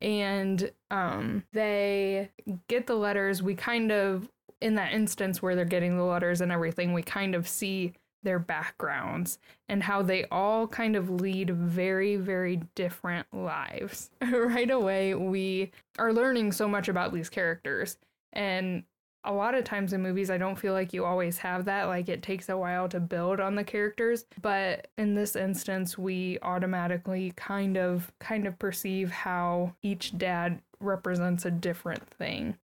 and 0.00 0.72
um 0.90 1.44
they 1.52 2.30
get 2.66 2.86
the 2.86 2.94
letters. 2.94 3.42
We 3.42 3.54
kind 3.54 3.92
of 3.92 4.30
in 4.62 4.76
that 4.76 4.94
instance 4.94 5.42
where 5.42 5.54
they're 5.54 5.66
getting 5.66 5.98
the 5.98 6.04
letters 6.04 6.40
and 6.40 6.50
everything, 6.50 6.94
we 6.94 7.02
kind 7.02 7.34
of 7.34 7.46
see 7.46 7.92
their 8.22 8.38
backgrounds 8.38 9.38
and 9.68 9.82
how 9.82 10.02
they 10.02 10.24
all 10.26 10.66
kind 10.66 10.96
of 10.96 11.10
lead 11.10 11.50
very 11.50 12.16
very 12.16 12.60
different 12.74 13.26
lives. 13.32 14.10
right 14.32 14.70
away 14.70 15.14
we 15.14 15.70
are 15.98 16.12
learning 16.12 16.52
so 16.52 16.68
much 16.68 16.88
about 16.88 17.12
these 17.12 17.28
characters 17.28 17.96
and 18.32 18.84
a 19.24 19.32
lot 19.32 19.54
of 19.54 19.64
times 19.64 19.92
in 19.92 20.02
movies, 20.02 20.30
I 20.30 20.38
don't 20.38 20.58
feel 20.58 20.72
like 20.72 20.92
you 20.92 21.04
always 21.04 21.38
have 21.38 21.64
that. 21.66 21.84
Like 21.84 22.08
it 22.08 22.22
takes 22.22 22.48
a 22.48 22.56
while 22.56 22.88
to 22.88 22.98
build 22.98 23.40
on 23.40 23.54
the 23.54 23.64
characters, 23.64 24.24
but 24.40 24.88
in 24.98 25.14
this 25.14 25.36
instance, 25.36 25.96
we 25.96 26.38
automatically 26.42 27.32
kind 27.36 27.76
of 27.76 28.12
kind 28.18 28.46
of 28.46 28.58
perceive 28.58 29.10
how 29.10 29.74
each 29.82 30.16
dad 30.18 30.60
represents 30.80 31.44
a 31.44 31.50
different 31.50 32.08
thing. 32.10 32.56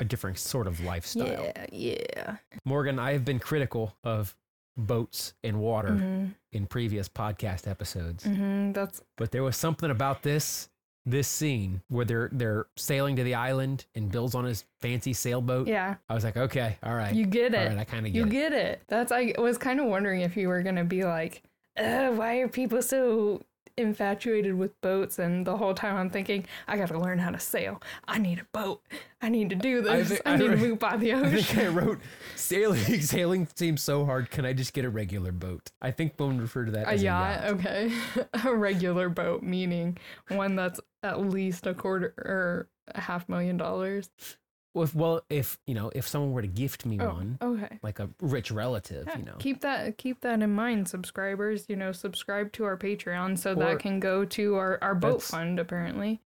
A 0.00 0.04
different 0.04 0.38
sort 0.38 0.66
of 0.66 0.82
lifestyle. 0.82 1.52
Yeah, 1.56 1.66
yeah. 1.70 2.36
Morgan, 2.64 2.98
I 2.98 3.12
have 3.12 3.24
been 3.24 3.38
critical 3.38 3.94
of 4.02 4.34
boats 4.76 5.34
and 5.44 5.60
water 5.60 5.94
hmm 5.94 6.26
in 6.52 6.66
previous 6.66 7.08
podcast 7.08 7.68
episodes. 7.70 8.24
hmm 8.24 8.72
That's 8.72 9.00
But 9.16 9.30
there 9.30 9.44
was 9.44 9.56
something 9.56 9.88
about 9.90 10.22
this 10.22 10.68
this 11.06 11.28
scene 11.28 11.80
where 11.88 12.04
they're 12.04 12.28
they're 12.32 12.66
sailing 12.76 13.14
to 13.16 13.22
the 13.22 13.34
island 13.34 13.86
and 13.94 14.10
Bill's 14.10 14.34
on 14.34 14.44
his 14.44 14.64
fancy 14.80 15.12
sailboat. 15.12 15.68
yeah. 15.68 15.94
I 16.08 16.14
was 16.14 16.24
like, 16.24 16.36
okay, 16.36 16.76
all 16.82 16.94
right. 16.94 17.14
You 17.14 17.24
get 17.26 17.54
it. 17.54 17.68
right, 17.68 17.78
I 17.78 17.84
kind 17.84 18.04
of 18.06 18.12
get 18.12 18.18
You 18.18 18.24
it. 18.26 18.30
get 18.30 18.52
it. 18.52 18.82
That's 18.88 19.12
I 19.12 19.32
was 19.38 19.58
kind 19.58 19.78
of 19.80 19.86
wondering 19.86 20.22
if 20.22 20.36
you 20.36 20.48
were 20.48 20.62
gonna 20.62 20.84
be 20.84 21.04
like, 21.04 21.42
uh, 21.78 22.08
why 22.10 22.38
are 22.40 22.48
people 22.48 22.82
so 22.82 23.42
infatuated 23.80 24.54
with 24.54 24.80
boats 24.80 25.18
and 25.18 25.46
the 25.46 25.56
whole 25.56 25.74
time 25.74 25.96
I'm 25.96 26.10
thinking 26.10 26.46
I 26.68 26.76
got 26.76 26.88
to 26.88 26.98
learn 26.98 27.18
how 27.18 27.30
to 27.30 27.40
sail. 27.40 27.82
I 28.06 28.18
need 28.18 28.38
a 28.38 28.44
boat. 28.52 28.82
I 29.22 29.28
need 29.28 29.50
to 29.50 29.56
do 29.56 29.78
I 29.78 29.96
this. 30.02 30.08
thi- 30.10 30.20
I, 30.26 30.32
I 30.32 30.36
need 30.36 30.50
to 30.50 30.56
move 30.56 30.78
by 30.78 30.96
the 30.96 31.12
I 31.14 31.16
ocean. 31.16 31.42
think 31.42 31.58
I 31.58 31.68
wrote 31.68 31.98
sailing. 32.36 32.78
Sailing 33.00 33.48
seems 33.54 33.82
so 33.82 34.04
hard. 34.04 34.30
Can 34.30 34.44
I 34.44 34.52
just 34.52 34.72
get 34.72 34.84
a 34.84 34.90
regular 34.90 35.32
boat? 35.32 35.70
I 35.82 35.90
think 35.90 36.16
Bone 36.16 36.38
referred 36.38 36.66
to 36.66 36.72
that 36.72 36.86
A 36.86 36.90
as 36.92 37.02
yacht, 37.02 37.40
a 37.42 37.46
yacht. 37.46 37.54
okay. 37.54 37.92
a 38.44 38.54
regular 38.54 39.08
boat, 39.08 39.42
meaning 39.42 39.98
one 40.28 40.56
that's 40.56 40.80
at 41.02 41.20
least 41.20 41.66
a 41.66 41.74
quarter 41.74 42.14
or 42.18 42.68
a 42.94 43.00
half 43.00 43.28
million 43.28 43.56
dollars. 43.56 44.10
Well, 44.72 44.84
if, 44.84 44.94
well, 44.94 45.22
if 45.28 45.58
you 45.66 45.74
know, 45.74 45.90
if 45.94 46.06
someone 46.06 46.32
were 46.32 46.42
to 46.42 46.48
gift 46.48 46.86
me 46.86 46.98
Oh, 47.00 47.08
one, 47.14 47.38
okay. 47.42 47.78
like 47.82 47.98
a 47.98 48.08
rich 48.20 48.50
relative, 48.52 49.06
Yeah, 49.08 49.18
you 49.18 49.24
know, 49.24 49.36
Keep 49.38 49.62
that 49.62 49.98
keep 49.98 50.20
that 50.20 50.40
in 50.42 50.54
mind, 50.54 50.86
subscribers. 50.88 51.64
You 51.68 51.76
know, 51.76 51.90
subscribe 51.92 52.52
to 52.52 52.64
our 52.64 52.76
Patreon 52.76 53.38
so 53.38 53.52
Or- 53.52 53.54
that 53.56 53.78
can 53.80 53.98
go 54.00 54.24
to 54.24 54.54
our, 54.56 54.78
our 54.80 54.94
boat 54.94 55.22
fund 55.22 55.58
apparently. 55.58 56.20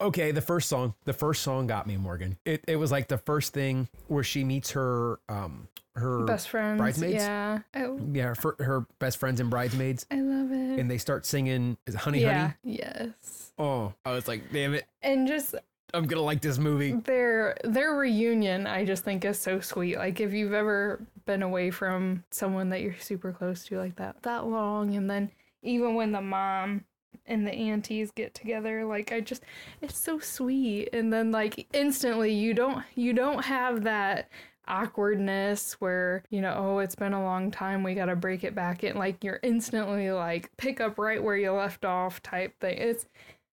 Okay, 0.00 0.32
the 0.32 0.40
first 0.42 0.68
song, 0.68 0.94
the 1.04 1.12
first 1.12 1.42
song 1.42 1.66
got 1.66 1.86
me, 1.86 1.96
Morgan. 1.96 2.36
It 2.44 2.64
it 2.66 2.76
was 2.76 2.90
like 2.92 3.08
the 3.08 3.16
first 3.18 3.52
thing 3.54 3.88
where 4.08 4.24
she 4.24 4.44
meets 4.44 4.72
her 4.72 5.18
um 5.28 5.68
her 5.94 6.24
Best 6.24 6.48
friends. 6.48 6.78
bridesmaids? 6.78 7.14
Yeah. 7.14 7.60
Oh, 7.76 8.00
yeah 8.12 8.34
her, 8.42 8.56
her 8.58 8.86
best 8.98 9.18
friends 9.18 9.38
and 9.40 9.48
bridesmaids, 9.48 10.04
I 10.10 10.20
love 10.20 10.50
it. 10.50 10.80
and 10.80 10.90
they 10.90 10.98
start 10.98 11.24
singing 11.24 11.78
is 11.86 11.94
it 11.94 11.98
Honey 12.00 12.20
yeah. 12.22 12.38
Honey. 12.40 12.54
Yes. 12.82 13.52
Oh, 13.56 13.94
I 14.04 14.10
was 14.10 14.26
like, 14.26 14.52
damn 14.52 14.74
it, 14.74 14.84
And 15.00 15.28
just 15.28 15.54
I'm 15.94 16.06
gonna 16.06 16.22
like 16.22 16.40
this 16.40 16.58
movie. 16.58 16.92
their 16.92 17.56
their 17.64 17.94
reunion 17.94 18.66
I 18.66 18.84
just 18.84 19.04
think 19.04 19.24
is 19.24 19.38
so 19.38 19.60
sweet. 19.60 19.96
Like 19.96 20.20
if 20.20 20.32
you've 20.32 20.52
ever 20.52 21.00
been 21.24 21.42
away 21.42 21.70
from 21.70 22.24
someone 22.30 22.70
that 22.70 22.82
you're 22.82 22.98
super 22.98 23.32
close 23.32 23.64
to 23.66 23.78
like 23.78 23.96
that 23.96 24.22
that 24.22 24.46
long 24.46 24.94
and 24.96 25.08
then 25.08 25.30
even 25.62 25.94
when 25.94 26.12
the 26.12 26.20
mom 26.20 26.84
and 27.26 27.46
the 27.46 27.52
aunties 27.52 28.10
get 28.10 28.34
together 28.34 28.84
like 28.84 29.12
I 29.12 29.20
just 29.20 29.42
it's 29.80 29.96
so 29.96 30.18
sweet 30.18 30.90
and 30.92 31.12
then 31.12 31.30
like 31.30 31.66
instantly 31.72 32.32
you 32.32 32.52
don't 32.52 32.84
you 32.94 33.12
don't 33.14 33.44
have 33.44 33.84
that 33.84 34.28
awkwardness 34.66 35.74
where 35.74 36.22
you 36.30 36.40
know 36.40 36.54
oh 36.56 36.78
it's 36.78 36.94
been 36.94 37.12
a 37.12 37.22
long 37.22 37.50
time 37.50 37.82
we 37.82 37.94
got 37.94 38.06
to 38.06 38.16
break 38.16 38.44
it 38.44 38.54
back 38.54 38.82
in 38.82 38.96
like 38.96 39.22
you're 39.22 39.40
instantly 39.42 40.10
like 40.10 40.50
pick 40.56 40.80
up 40.80 40.98
right 40.98 41.22
where 41.22 41.36
you 41.36 41.52
left 41.52 41.84
off 41.84 42.22
type 42.22 42.58
thing 42.60 42.76
it's 42.78 43.06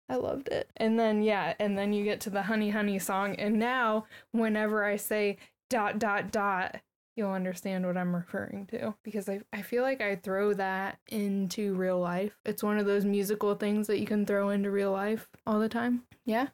I 0.09 0.15
loved 0.15 0.47
it. 0.49 0.69
And 0.77 0.99
then 0.99 1.21
yeah, 1.21 1.53
and 1.59 1.77
then 1.77 1.93
you 1.93 2.03
get 2.03 2.19
to 2.21 2.29
the 2.29 2.43
honey 2.43 2.69
honey 2.71 2.99
song 2.99 3.35
and 3.35 3.59
now 3.59 4.05
whenever 4.31 4.83
I 4.83 4.95
say 4.95 5.37
dot 5.69 5.99
dot 5.99 6.31
dot 6.31 6.77
you'll 7.15 7.31
understand 7.31 7.85
what 7.85 7.97
I'm 7.97 8.15
referring 8.15 8.65
to 8.67 8.95
because 9.03 9.27
I 9.29 9.41
I 9.53 9.61
feel 9.61 9.83
like 9.83 10.01
I 10.01 10.15
throw 10.15 10.53
that 10.53 10.99
into 11.09 11.73
real 11.75 11.99
life. 11.99 12.33
It's 12.45 12.63
one 12.63 12.79
of 12.79 12.85
those 12.85 13.05
musical 13.05 13.55
things 13.55 13.87
that 13.87 13.99
you 13.99 14.05
can 14.05 14.25
throw 14.25 14.49
into 14.49 14.71
real 14.71 14.91
life 14.91 15.27
all 15.45 15.59
the 15.59 15.69
time. 15.69 16.03
Yeah. 16.25 16.47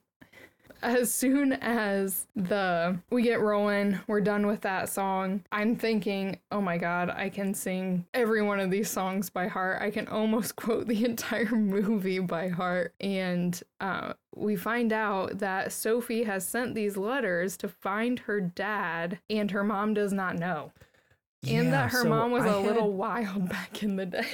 As 0.86 1.12
soon 1.12 1.54
as 1.54 2.28
the 2.36 3.00
we 3.10 3.24
get 3.24 3.40
rolling, 3.42 4.00
we're 4.08 4.22
done 4.22 4.46
with 4.46 4.62
that 4.62 4.88
song. 4.88 5.44
I'm 5.52 5.76
thinking, 5.76 6.40
"Oh 6.52 6.62
my 6.62 6.78
god, 6.78 7.10
I 7.10 7.30
can 7.30 7.56
sing 7.56 8.06
every 8.14 8.44
one 8.44 8.60
of 8.60 8.70
these 8.70 8.90
songs 8.90 9.30
by 9.32 9.48
heart. 9.48 9.82
I 9.82 9.90
can 9.90 10.08
almost 10.08 10.56
quote 10.64 10.88
the 10.88 11.04
entire 11.04 11.56
movie 11.56 12.20
by 12.20 12.50
heart." 12.50 12.94
And 13.02 13.60
uh, 13.80 14.14
we 14.36 14.56
find 14.56 14.94
out 14.94 15.40
that 15.40 15.72
Sophie 15.72 16.24
has 16.24 16.48
sent 16.48 16.76
these 16.76 16.98
letters 16.98 17.58
to 17.58 17.68
find 17.68 18.20
her 18.20 18.40
dad, 18.40 19.20
and 19.30 19.50
her 19.52 19.64
mom 19.64 19.96
does 19.96 20.14
not 20.14 20.38
know. 20.38 20.72
and 21.48 21.74
that 21.74 21.92
her 21.92 22.04
so 22.04 22.10
mom 22.10 22.32
was 22.32 22.44
I 22.46 22.50
a 22.50 22.58
had- 22.58 22.66
little 22.66 22.94
wild 22.94 23.50
back 23.58 23.82
in 23.82 23.96
the 23.96 24.06
day. 24.06 24.28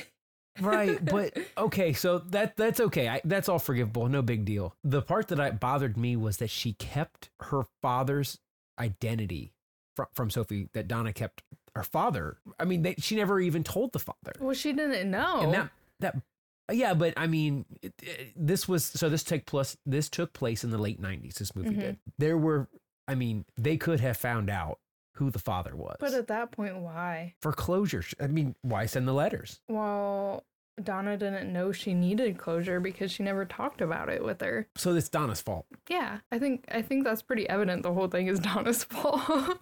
Right 0.59 1.03
but 1.05 1.37
okay 1.57 1.93
so 1.93 2.19
that 2.19 2.57
that's 2.57 2.79
okay 2.79 3.07
I, 3.07 3.21
that's 3.23 3.47
all 3.47 3.59
forgivable 3.59 4.07
no 4.09 4.21
big 4.21 4.43
deal 4.45 4.75
the 4.83 5.01
part 5.01 5.29
that 5.29 5.39
I, 5.39 5.51
bothered 5.51 5.95
me 5.97 6.15
was 6.17 6.37
that 6.37 6.49
she 6.49 6.73
kept 6.73 7.29
her 7.41 7.63
father's 7.81 8.39
identity 8.79 9.53
from, 9.95 10.07
from 10.13 10.29
sophie 10.29 10.67
that 10.73 10.87
donna 10.87 11.13
kept 11.13 11.43
her 11.75 11.83
father 11.83 12.37
i 12.59 12.65
mean 12.65 12.81
they, 12.81 12.95
she 12.99 13.15
never 13.15 13.39
even 13.39 13.63
told 13.63 13.93
the 13.93 13.99
father 13.99 14.33
Well, 14.39 14.53
she 14.53 14.73
didn't 14.73 15.09
know. 15.09 15.41
and 15.41 15.53
that 15.53 15.69
that 16.01 16.15
yeah 16.71 16.93
but 16.93 17.13
i 17.17 17.27
mean 17.27 17.65
it, 17.81 17.93
it- 18.01 18.33
this 18.35 18.67
was 18.67 18.83
so 18.83 19.07
this 19.09 19.23
took 19.23 19.45
plus 19.45 19.77
this 19.85 20.09
took 20.09 20.33
place 20.33 20.63
in 20.63 20.69
the 20.69 20.77
late 20.77 21.01
90s 21.01 21.35
this 21.35 21.55
movie 21.55 21.69
Mhm. 21.69 21.79
did 21.79 21.97
there 22.17 22.37
were 22.37 22.67
i 23.07 23.15
mean 23.15 23.45
they 23.57 23.77
could 23.77 23.99
have 24.01 24.17
found 24.17 24.49
out 24.49 24.79
who 25.21 25.29
the 25.29 25.37
father 25.39 25.75
was 25.75 25.95
but 25.99 26.13
at 26.15 26.27
that 26.27 26.49
point, 26.51 26.75
why? 26.77 27.35
for 27.41 27.53
closure 27.53 28.03
i 28.19 28.25
mean 28.25 28.55
why 28.63 28.87
send 28.87 29.07
the 29.07 29.13
letters 29.13 29.59
Well, 29.69 30.43
Donna 30.83 31.15
didn't 31.15 31.53
know 31.53 31.71
she 31.71 31.93
needed 31.93 32.39
closure 32.39 32.79
because 32.79 33.11
she 33.11 33.21
never 33.21 33.45
talked 33.45 33.81
about 33.81 34.09
it 34.09 34.23
with 34.23 34.41
her. 34.41 34.67
so 34.75 34.95
it's 34.95 35.09
donna's 35.09 35.39
fault 35.41 35.67
Yeah, 35.87 36.19
I 36.31 36.39
think 36.39 36.65
I 36.71 36.81
think 36.81 37.03
that's 37.03 37.21
pretty 37.21 37.47
evident. 37.47 37.83
The 37.83 37.93
whole 37.93 38.07
thing 38.07 38.25
is 38.27 38.39
Donna's 38.49 38.83
fault. 38.83 39.59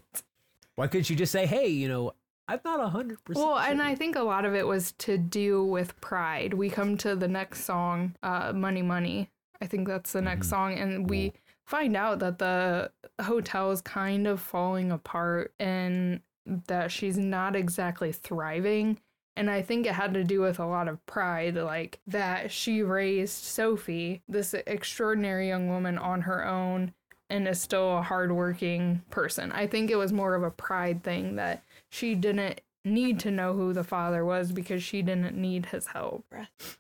Why 0.76 0.88
couldn't 0.88 1.04
she 1.04 1.16
just 1.16 1.34
say, 1.34 1.46
"Hey, 1.46 1.68
you 1.68 1.90
know, 1.90 2.14
I'm 2.48 2.62
not 2.64 2.80
a 2.80 2.88
hundred 2.88 3.22
percent." 3.26 3.46
well, 3.46 3.58
and 3.58 3.82
I 3.82 3.96
think 3.96 4.16
a 4.16 4.24
lot 4.24 4.46
of 4.46 4.56
it 4.56 4.66
was 4.66 4.94
to 5.00 5.18
do 5.18 5.66
with 5.66 6.00
pride. 6.00 6.54
We 6.54 6.70
come 6.70 6.96
to 7.00 7.16
the 7.18 7.28
next 7.28 7.66
song, 7.66 8.16
uh, 8.24 8.54
"Money 8.54 8.82
Money." 8.82 9.30
I 9.62 9.66
think 9.68 9.88
that's 9.90 10.14
the 10.14 10.22
next 10.22 10.48
Mhm. 10.48 10.50
song, 10.50 10.74
and 10.80 11.10
we 11.10 11.34
find 11.70 11.96
out 11.96 12.18
that 12.18 12.40
the 12.40 12.92
hotel 13.22 13.70
is 13.70 13.80
kind 13.80 14.26
of 14.26 14.42
falling 14.42 14.92
apart 14.92 15.54
and 15.60 16.20
that 16.66 16.92
she's 16.92 17.16
not 17.16 17.56
exactly 17.56 18.12
thriving. 18.12 19.00
And 19.38 19.52
I 19.52 19.62
think 19.62 19.86
it 19.86 19.94
had 19.94 20.16
to 20.16 20.24
do 20.24 20.42
with 20.42 20.58
a 20.58 20.66
lot 20.66 20.88
of 20.88 21.06
pride, 21.06 21.56
like 21.56 22.00
that 22.08 22.52
she 22.52 22.82
raised 22.82 23.36
Sophie, 23.44 24.24
this 24.28 24.56
extraordinary 24.56 25.48
young 25.48 25.70
woman, 25.70 26.00
on 26.00 26.22
her 26.22 26.46
own 26.46 26.92
and 27.30 27.48
is 27.48 27.62
still 27.62 28.00
a 28.00 28.02
hardworking 28.02 29.04
person. 29.12 29.52
I 29.52 29.68
think 29.68 29.92
it 29.92 29.96
was 29.96 30.12
more 30.12 30.34
of 30.34 30.42
a 30.42 30.50
pride 30.50 31.04
thing 31.04 31.36
that 31.36 31.64
she 31.92 32.16
didn't 32.16 32.62
need 32.84 33.20
to 33.20 33.30
know 33.30 33.54
who 33.54 33.74
the 33.74 33.84
father 33.84 34.26
was 34.26 34.52
because 34.52 34.82
she 34.82 35.04
didn't 35.04 35.36
need 35.38 35.68
his 35.68 35.86
help. 35.86 36.26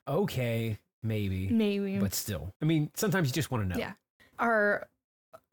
okay, 0.07 0.79
maybe, 1.03 1.47
Maybe. 1.49 1.99
but 1.99 2.15
still, 2.15 2.51
I 2.59 2.65
mean, 2.65 2.89
sometimes 2.95 3.27
you 3.27 3.33
just 3.35 3.51
want 3.51 3.65
to 3.65 3.69
know. 3.69 3.79
Yeah. 3.79 3.91
Our 4.39 4.87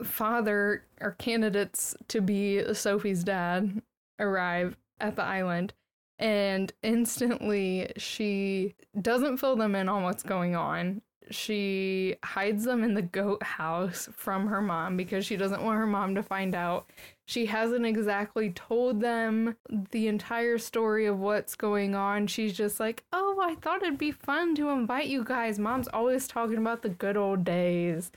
father, 0.02 0.85
our 1.00 1.12
candidates 1.12 1.97
to 2.09 2.21
be 2.21 2.75
Sophie's 2.75 3.25
dad, 3.25 3.83
arrive 4.19 4.76
at 5.00 5.16
the 5.16 5.23
island. 5.23 5.75
And 6.19 6.73
instantly, 6.83 7.93
she 7.97 8.75
doesn't 9.00 9.37
fill 9.37 9.57
them 9.57 9.75
in 9.75 9.88
on 9.88 10.02
what's 10.02 10.23
going 10.23 10.57
on. 10.57 11.02
She 11.31 12.14
hides 12.25 12.64
them 12.64 12.85
in 12.85 12.95
the 12.95 13.02
goat 13.02 13.43
house 13.43 14.09
from 14.16 14.47
her 14.47 14.62
mom 14.62 14.97
because 14.97 15.26
she 15.26 15.37
doesn't 15.37 15.62
want 15.62 15.78
her 15.78 15.87
mom 15.87 16.14
to 16.14 16.23
find 16.23 16.55
out. 16.55 16.88
She 17.26 17.47
hasn't 17.47 17.85
exactly 17.85 18.50
told 18.50 19.00
them 19.00 19.57
the 19.90 20.07
entire 20.07 20.57
story 20.57 21.07
of 21.07 21.19
what's 21.19 21.57
going 21.57 21.97
on. 21.97 22.28
She's 22.28 22.57
just 22.57 22.78
like, 22.78 23.05
oh, 23.12 23.40
I 23.43 23.57
thought 23.57 23.83
it'd 23.83 23.99
be 23.99 24.12
fun 24.12 24.55
to 24.55 24.71
invite 24.71 25.09
you 25.09 25.25
guys. 25.25 25.59
Mom's 25.59 25.88
always 25.88 26.28
talking 26.28 26.59
about 26.59 26.83
the 26.83 26.88
good 26.88 27.16
old 27.16 27.45
days. 27.45 28.12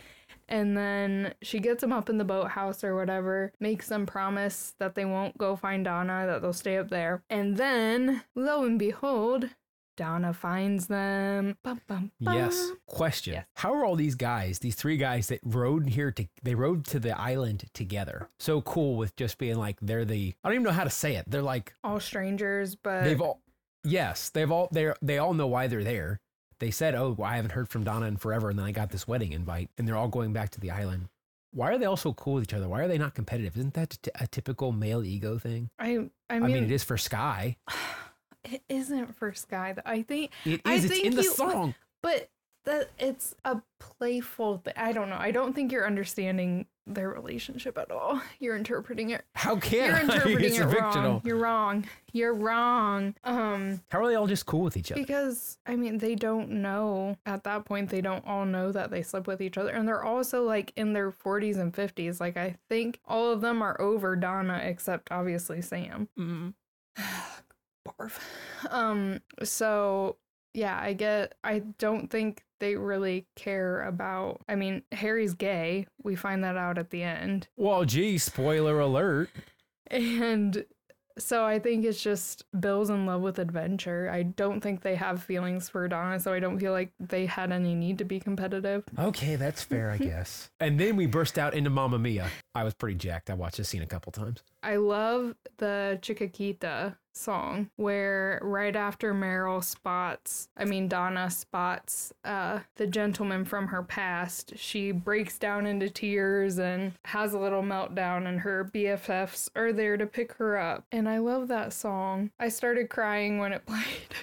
And 0.50 0.76
then 0.76 1.36
she 1.42 1.60
gets 1.60 1.82
them 1.82 1.94
up 1.94 2.10
in 2.10 2.18
the 2.18 2.26
boathouse 2.26 2.84
or 2.84 2.96
whatever, 2.96 3.54
makes 3.60 3.88
them 3.88 4.06
promise 4.06 4.74
that 4.80 4.96
they 4.96 5.06
won't 5.06 5.38
go 5.38 5.56
find 5.56 5.86
Donna, 5.86 6.26
that 6.26 6.42
they'll 6.42 6.54
stay 6.54 6.78
up 6.78 6.90
there. 6.90 7.24
And 7.30 7.56
then, 7.56 8.24
lo 8.36 8.64
and 8.64 8.80
behold, 8.80 9.50
Donna 9.96 10.34
finds 10.34 10.88
them. 10.88 11.58
Bum, 11.62 11.82
bum, 11.88 12.12
bum. 12.20 12.34
Yes. 12.36 12.72
Question: 12.88 13.34
Yes. 13.34 13.46
How 13.58 13.74
are 13.74 13.86
all 13.86 13.96
these 13.96 14.16
guys, 14.16 14.60
these 14.60 14.76
three 14.76 14.98
guys 14.98 15.28
that 15.28 15.42
rode 15.44 15.90
here 15.90 16.10
to, 16.12 16.28
they 16.42 16.56
rode 16.56 16.86
to 16.88 17.00
the 17.00 17.20
island 17.20 17.66
together? 17.74 18.30
So 18.40 18.62
cool 18.62 18.96
with 18.96 19.16
just 19.18 19.38
being 19.38 19.58
like 19.58 19.78
they're 19.82 20.06
the. 20.06 20.34
I 20.44 20.48
don't 20.50 20.56
even 20.56 20.64
know 20.64 20.72
how 20.72 20.86
to 20.86 20.90
say 20.90 21.16
it. 21.18 21.26
They're 21.30 21.42
like 21.42 21.74
All 21.84 22.00
strangers, 22.00 22.76
but 22.76 23.04
they've 23.04 23.22
all. 23.22 23.42
Yes, 23.84 24.30
they've 24.30 24.50
all 24.50 24.70
they 24.72 24.92
they 25.02 25.18
all 25.18 25.34
know 25.34 25.48
why 25.48 25.68
they're 25.68 25.84
there. 25.84 26.22
They 26.60 26.72
said, 26.72 26.96
"Oh, 26.96 27.16
well, 27.18 27.30
I 27.30 27.36
haven't 27.38 27.52
heard 27.52 27.70
from 27.70 27.84
Donna 27.84 28.06
in 28.08 28.18
forever," 28.18 28.50
and 28.50 28.60
then 28.60 28.66
I 28.66 28.72
got 28.72 28.92
this 28.92 29.08
wedding 29.08 29.32
invite, 29.34 29.70
and 29.78 29.88
they're 29.88 29.96
all 29.98 30.08
going 30.10 30.34
back 30.34 30.50
to 30.52 30.60
the 30.60 30.72
island. 30.72 31.08
Why 31.52 31.72
are 31.72 31.78
they 31.78 31.86
all 31.86 31.98
so 31.98 32.14
cool 32.14 32.36
with 32.36 32.44
each 32.44 32.54
other? 32.54 32.68
Why 32.70 32.82
are 32.82 32.88
they 32.88 32.98
not 33.00 33.16
competitive? 33.16 33.58
Isn't 33.58 33.74
that 33.74 33.98
t- 34.02 34.12
a 34.16 34.28
typical 34.28 34.72
male 34.72 35.04
ego 35.04 35.40
thing? 35.40 35.70
I, 35.80 35.88
I 35.90 35.98
mean, 35.98 36.10
I 36.30 36.40
mean, 36.40 36.64
it 36.66 36.72
is 36.72 36.84
for 36.84 36.98
Sky. 36.98 37.58
it 38.44 38.62
isn't 38.70 39.16
for 39.18 39.34
Sky. 39.34 39.74
I 39.86 40.04
think 40.04 40.32
It 40.46 40.62
I. 40.66 40.76
It's 40.76 40.86
in 40.86 41.16
the 41.16 41.24
you- 41.24 41.34
song. 41.34 41.76
But 42.04 42.30
that 42.70 42.90
it's 43.00 43.36
a 43.46 43.62
playful 43.80 44.58
thing. 44.60 44.74
I 44.78 44.92
don't 44.92 45.10
know. 45.10 45.18
I 45.20 45.32
don't 45.32 45.54
think 45.54 45.72
you're 45.72 45.86
understanding 45.88 46.66
their 46.88 47.10
relationship 47.10 47.78
at 47.78 47.92
all. 47.92 48.20
You're 48.40 48.56
interpreting 48.56 49.12
it. 49.12 49.24
How 49.36 49.58
can 49.58 49.90
You're 49.92 50.00
interpreting 50.02 50.46
it's 50.46 50.58
it 50.58 50.68
fictional. 50.70 51.12
wrong. 51.12 51.22
You're 51.24 51.38
wrong. 51.38 51.86
You're 52.14 52.34
wrong. 52.34 53.14
Um, 53.24 53.82
How 53.90 54.02
are 54.04 54.08
they 54.08 54.16
all 54.16 54.26
just 54.28 54.46
cool 54.48 54.62
with 54.62 54.76
each 54.76 54.92
other? 54.92 55.00
because 55.02 55.58
I 55.68 55.76
mean, 55.76 56.00
they 56.00 56.16
don't 56.16 56.50
know 56.50 57.18
at 57.26 57.44
that 57.44 57.66
point. 57.66 57.90
They 57.90 58.02
don't 58.02 58.26
all 58.26 58.46
know 58.46 58.72
that 58.72 58.90
they 58.90 59.04
slept 59.04 59.28
with 59.28 59.42
each 59.42 59.58
other, 59.58 59.70
and 59.72 59.88
they're 59.88 60.04
also 60.04 60.44
like 60.44 60.74
in 60.76 60.94
their 60.94 61.12
40s 61.12 61.58
and 61.58 61.72
50s. 61.74 62.20
Like 62.20 62.38
I 62.38 62.56
think 62.70 63.00
all 63.06 63.32
of 63.32 63.42
them 63.42 63.62
are 63.62 63.80
over 63.80 64.16
Donna, 64.16 64.62
except 64.64 65.12
obviously 65.12 65.62
Sam. 65.62 66.08
Mm. 66.20 66.54
Barf. 67.88 68.20
Um. 68.70 69.20
So 69.44 70.18
yeah, 70.54 70.78
I 70.82 70.94
get. 70.94 71.36
I 71.44 71.60
don't 71.78 72.10
think 72.10 72.44
they 72.60 72.76
really 72.76 73.26
care 73.36 73.84
about. 73.84 74.42
I 74.48 74.56
mean, 74.56 74.84
Harry's 74.92 75.34
gay. 75.34 75.88
We 76.04 76.16
find 76.16 76.44
that 76.44 76.58
out 76.58 76.78
at 76.78 76.90
the 76.92 77.04
end, 77.04 77.48
Well, 77.58 77.86
gee, 77.86 78.18
spoiler 78.18 78.80
alert. 78.80 79.30
and 79.88 80.66
so 81.18 81.44
I 81.46 81.60
think 81.60 81.84
it's 81.84 82.02
just 82.02 82.46
Bill's 82.58 82.90
in 82.90 83.06
love 83.06 83.20
with 83.22 83.40
adventure. 83.40 84.10
I 84.10 84.24
don't 84.24 84.62
think 84.62 84.82
they 84.84 84.96
have 84.96 85.22
feelings 85.22 85.68
for 85.68 85.86
Donna, 85.90 86.18
so 86.20 86.32
I 86.32 86.40
don't 86.40 86.58
feel 86.60 86.72
like 86.72 86.94
they 86.98 87.26
had 87.26 87.52
any 87.52 87.76
need 87.76 87.98
to 87.98 88.06
be 88.06 88.22
competitive. 88.22 88.86
Okay, 88.98 89.36
that's 89.36 89.62
fair, 89.62 89.92
I 89.92 89.98
guess. 90.12 90.50
And 90.62 90.80
then 90.80 90.96
we 90.96 91.08
burst 91.08 91.38
out 91.38 91.54
into 91.54 91.70
Mamma 91.70 92.00
Mia. 92.00 92.30
I 92.56 92.64
was 92.64 92.74
pretty 92.74 92.96
jacked. 92.96 93.30
I 93.30 93.34
watched 93.34 93.58
this 93.58 93.68
scene 93.68 93.82
a 93.82 93.86
couple 93.88 94.14
times. 94.14 94.44
I 94.64 94.78
love 94.78 95.36
the 95.58 96.00
Chiquitita 96.02 96.96
song 97.14 97.70
where 97.76 98.40
right 98.42 98.76
after 98.76 99.14
Meryl 99.14 99.64
spots, 99.64 100.50
I 100.56 100.66
mean 100.66 100.88
Donna 100.88 101.30
spots 101.30 102.14
uh 102.24 102.60
the 102.76 102.88
gentleman 102.88 103.46
from 103.46 103.68
her 103.68 103.84
past, 103.84 104.54
she 104.58 104.92
breaks 104.92 105.38
down 105.38 105.66
into 105.66 105.90
tears 105.90 106.58
and 106.60 106.94
has 107.06 107.34
a 107.34 107.40
little 107.40 107.64
meltdown 107.64 108.28
and 108.28 108.42
her 108.42 108.70
BFFs 108.74 109.50
are 109.56 109.74
there 109.74 109.98
to 109.98 110.06
pick 110.06 110.34
her 110.34 110.58
up. 110.58 110.86
And 110.92 111.08
I 111.10 111.20
love 111.20 111.48
that 111.50 111.74
song. 111.74 112.32
I 112.40 112.50
started 112.50 112.90
crying 112.90 113.38
when 113.38 113.54
it 113.54 113.66
played. 113.68 114.16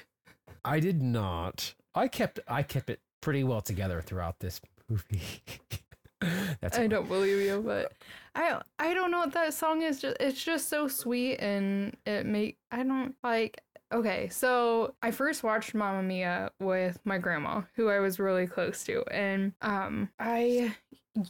I 0.64 0.81
did 0.81 1.02
not. 1.02 1.75
I 1.95 2.09
kept 2.09 2.40
I 2.49 2.62
kept 2.62 2.90
it 2.90 3.00
pretty 3.21 3.45
well 3.45 3.61
together 3.61 4.02
throughout 4.02 4.40
this 4.40 4.61
movie. 4.88 5.21
that's 6.61 6.79
I 6.79 6.87
don't 6.87 7.09
believe 7.09 7.41
you, 7.41 7.63
but 7.65 7.93
I 8.35 8.61
I 8.79 8.95
don't 8.95 9.11
know 9.11 9.21
what 9.21 9.33
that 9.35 9.55
song 9.55 9.83
is. 9.83 10.01
Just 10.01 10.17
it's 10.21 10.43
just 10.43 10.69
so 10.69 10.89
sweet 10.89 11.37
and 11.37 11.97
it 12.07 12.27
make 12.27 12.59
I 12.71 12.83
don't 12.83 13.15
like. 13.23 13.61
Okay, 13.93 14.29
so 14.31 14.95
I 15.01 15.13
first 15.13 15.45
watched 15.45 15.75
Mamma 15.75 16.03
Mia 16.03 16.51
with 16.59 16.99
my 17.05 17.19
grandma, 17.19 17.63
who 17.77 17.89
I 17.89 18.01
was 18.01 18.19
really 18.19 18.47
close 18.47 18.83
to, 18.85 19.05
and 19.11 19.53
um 19.61 20.11
I 20.19 20.75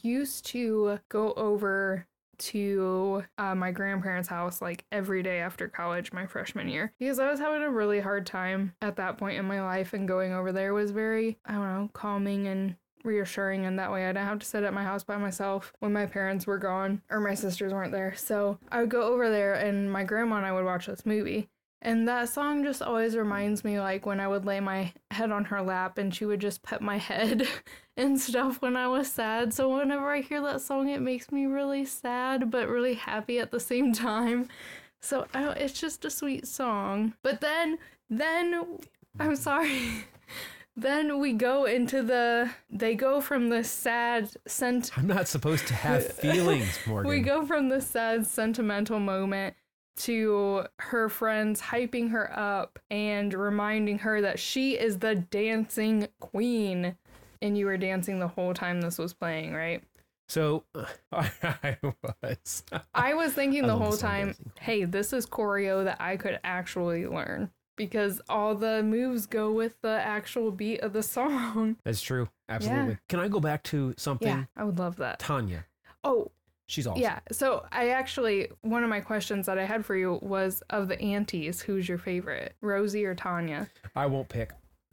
used 0.03 0.45
to 0.47 0.99
go 1.09 1.33
over 1.33 2.07
to 2.39 3.23
uh, 3.37 3.55
my 3.55 3.71
grandparents' 3.71 4.29
house 4.29 4.61
like 4.61 4.85
every 4.91 5.23
day 5.23 5.39
after 5.39 5.67
college 5.67 6.13
my 6.13 6.25
freshman 6.25 6.67
year 6.67 6.93
because 6.99 7.19
I 7.19 7.29
was 7.29 7.39
having 7.39 7.63
a 7.63 7.69
really 7.71 7.99
hard 7.99 8.25
time 8.25 8.73
at 8.81 8.97
that 8.97 9.17
point 9.17 9.39
in 9.39 9.45
my 9.45 9.61
life 9.61 9.93
and 9.93 10.07
going 10.07 10.33
over 10.33 10.51
there 10.51 10.73
was 10.73 10.91
very 10.91 11.37
I 11.45 11.53
don't 11.53 11.63
know 11.63 11.89
calming 11.93 12.47
and 12.47 12.75
reassuring 13.03 13.65
and 13.65 13.79
that 13.79 13.91
way 13.91 14.05
I 14.05 14.09
didn't 14.09 14.27
have 14.27 14.39
to 14.39 14.45
sit 14.45 14.63
at 14.63 14.73
my 14.73 14.83
house 14.83 15.03
by 15.03 15.17
myself 15.17 15.73
when 15.79 15.93
my 15.93 16.05
parents 16.05 16.47
were 16.47 16.57
gone 16.57 17.01
or 17.09 17.19
my 17.19 17.33
sisters 17.33 17.73
weren't 17.73 17.91
there. 17.91 18.13
So 18.15 18.59
I 18.71 18.81
would 18.81 18.89
go 18.89 19.03
over 19.03 19.29
there 19.29 19.53
and 19.53 19.91
my 19.91 20.03
grandma 20.03 20.37
and 20.37 20.45
I 20.45 20.51
would 20.51 20.65
watch 20.65 20.87
this 20.87 21.05
movie. 21.05 21.49
And 21.81 22.07
that 22.07 22.29
song 22.29 22.63
just 22.63 22.81
always 22.81 23.15
reminds 23.15 23.63
me 23.63 23.79
like 23.79 24.05
when 24.05 24.19
I 24.19 24.27
would 24.27 24.45
lay 24.45 24.59
my 24.59 24.93
head 25.11 25.31
on 25.31 25.45
her 25.45 25.61
lap 25.61 25.97
and 25.97 26.13
she 26.13 26.25
would 26.25 26.39
just 26.39 26.63
pet 26.63 26.81
my 26.81 26.97
head 27.09 27.47
and 27.95 28.19
stuff 28.19 28.61
when 28.61 28.75
I 28.75 28.87
was 28.87 29.11
sad. 29.11 29.53
So 29.53 29.77
whenever 29.77 30.11
I 30.11 30.21
hear 30.21 30.41
that 30.41 30.61
song 30.61 30.89
it 30.89 31.01
makes 31.01 31.31
me 31.31 31.45
really 31.45 31.85
sad 31.85 32.49
but 32.49 32.67
really 32.67 32.95
happy 32.95 33.39
at 33.39 33.51
the 33.51 33.59
same 33.59 33.93
time. 33.93 34.47
So 34.99 35.27
it's 35.33 35.79
just 35.79 36.03
a 36.05 36.09
sweet 36.09 36.47
song. 36.47 37.13
But 37.21 37.41
then 37.41 37.77
then 38.09 38.79
I'm 39.19 39.35
sorry. 39.35 40.05
Then 40.79 41.17
we 41.17 41.33
go 41.33 41.65
into 41.65 42.03
the. 42.03 42.51
They 42.69 42.93
go 42.93 43.19
from 43.19 43.49
the 43.49 43.63
sad, 43.63 44.29
sent. 44.45 44.95
I'm 44.95 45.07
not 45.07 45.27
supposed 45.27 45.67
to 45.67 45.73
have 45.73 46.05
feelings, 46.13 46.77
Morgan. 46.85 47.09
We 47.09 47.21
go 47.21 47.43
from 47.47 47.69
the 47.69 47.81
sad, 47.81 48.27
sentimental 48.27 48.99
moment 48.99 49.55
to 49.97 50.65
her 50.77 51.09
friends 51.09 51.59
hyping 51.59 52.11
her 52.11 52.31
up 52.37 52.77
and 52.91 53.33
reminding 53.33 53.97
her 53.99 54.21
that 54.21 54.37
she 54.37 54.77
is 54.77 54.99
the 54.99 55.15
dancing 55.15 56.09
queen. 56.19 56.95
And 57.41 57.57
you 57.57 57.65
were 57.65 57.77
dancing 57.77 58.19
the 58.19 58.27
whole 58.27 58.53
time 58.53 58.79
this 58.79 58.99
was 58.99 59.15
playing, 59.15 59.55
right? 59.55 59.83
So 60.29 60.63
I 61.11 61.77
was. 61.81 62.63
I 62.93 63.15
was 63.15 63.33
thinking 63.33 63.65
the 63.65 63.75
whole 63.75 63.97
time, 63.97 64.35
hey, 64.59 64.85
this 64.85 65.11
is 65.11 65.25
choreo 65.25 65.85
that 65.85 65.99
I 65.99 66.17
could 66.17 66.39
actually 66.43 67.07
learn 67.07 67.49
because 67.77 68.19
all 68.27 68.53
the 68.55 68.83
moves 68.83 69.25
go 69.25 69.51
with 69.51 69.79
the 69.81 69.89
actual 70.01 70.51
beat 70.51 70.81
of 70.81 70.91
the 70.91 71.03
song. 71.03 71.77
That's 71.85 72.01
true. 72.01 72.27
Absolutely. 72.49 72.97
Can 73.07 73.19
I 73.21 73.29
go 73.29 73.39
back 73.39 73.63
to 73.63 73.93
something? 73.97 74.27
Yeah, 74.27 74.43
I 74.57 74.65
would 74.65 74.77
love 74.79 74.97
that. 74.97 75.19
Tanya. 75.19 75.65
Oh, 76.03 76.31
She's 76.69 76.85
awesome. 76.85 77.01
yeah. 77.01 77.19
So 77.31 77.65
I 77.71 77.89
actually, 77.89 78.49
one 78.61 78.83
of 78.83 78.89
my 78.89 78.99
questions 78.99 79.45
that 79.45 79.57
I 79.57 79.63
had 79.63 79.85
for 79.85 79.95
you 79.95 80.19
was 80.21 80.61
of 80.69 80.89
the 80.89 80.99
aunties, 81.01 81.61
who's 81.61 81.87
your 81.87 81.97
favorite, 81.97 82.55
Rosie 82.59 83.05
or 83.05 83.15
Tanya? 83.15 83.69
I 83.95 84.05
won't 84.07 84.27
pick. 84.27 84.51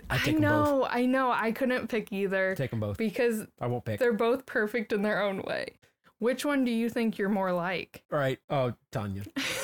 I 0.08 0.14
I, 0.14 0.18
take 0.18 0.34
them 0.34 0.42
both. 0.42 0.68
know, 0.68 0.86
I 0.88 1.06
know. 1.06 1.32
I 1.32 1.50
couldn't 1.50 1.88
pick 1.88 2.12
either 2.12 2.54
Take 2.54 2.70
them 2.70 2.78
both. 2.80 2.96
because 2.98 3.46
I 3.60 3.66
won't 3.66 3.84
pick. 3.84 3.98
they're 3.98 4.12
both 4.12 4.46
perfect 4.46 4.92
in 4.92 5.02
their 5.02 5.20
own 5.22 5.42
way. 5.42 5.68
Which 6.18 6.44
one 6.44 6.64
do 6.64 6.70
you 6.70 6.88
think 6.90 7.18
you're 7.18 7.28
more 7.28 7.52
like? 7.52 8.04
All 8.12 8.18
right. 8.18 8.38
Oh, 8.48 8.74
Tanya. 8.92 9.22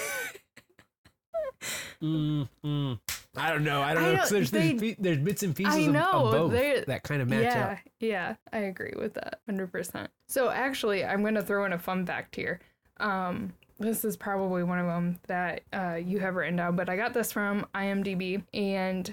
mm, 2.03 2.49
mm. 2.65 2.99
I 3.37 3.51
don't 3.51 3.65
know. 3.65 3.81
I 3.83 3.95
don't 3.95 4.03
I 4.05 4.07
know. 4.13 4.17
don't- 4.17 4.31
there's, 4.31 4.51
they- 4.51 4.73
there's, 4.75 4.97
there's 4.99 5.19
bits 5.19 5.43
and 5.43 5.55
pieces 5.55 5.75
I 5.77 5.81
of- 5.81 5.93
know, 5.93 6.11
of, 6.27 6.33
both 6.33 6.53
they're- 6.53 6.85
that 6.87 7.03
kind 7.03 7.23
of 7.23 7.29
match 7.29 7.43
yeah, 7.45 7.67
up. 7.73 7.79
yeah, 8.01 8.35
I 8.53 8.59
agree 8.59 8.93
with 8.97 9.15
that 9.15 9.41
100%. 9.49 10.09
So 10.29 10.49
actually, 10.51 11.05
I'm 11.05 11.21
going 11.23 11.35
to 11.35 11.43
throw 11.43 11.65
in 11.65 11.73
a 11.73 11.79
fun 11.79 12.05
fact 12.07 12.35
here. 12.37 12.61
Um, 12.99 13.53
this 13.79 14.05
is 14.05 14.17
probably 14.17 14.63
one 14.63 14.79
of 14.79 14.87
them 14.87 15.19
that 15.27 15.63
uh, 15.73 15.95
you 15.95 16.19
have 16.19 16.35
written 16.35 16.57
down, 16.57 16.77
but 16.77 16.89
I 16.91 16.97
got 16.97 17.15
this 17.15 17.33
from 17.33 17.67
IMDb. 17.75 18.43
And 18.53 19.13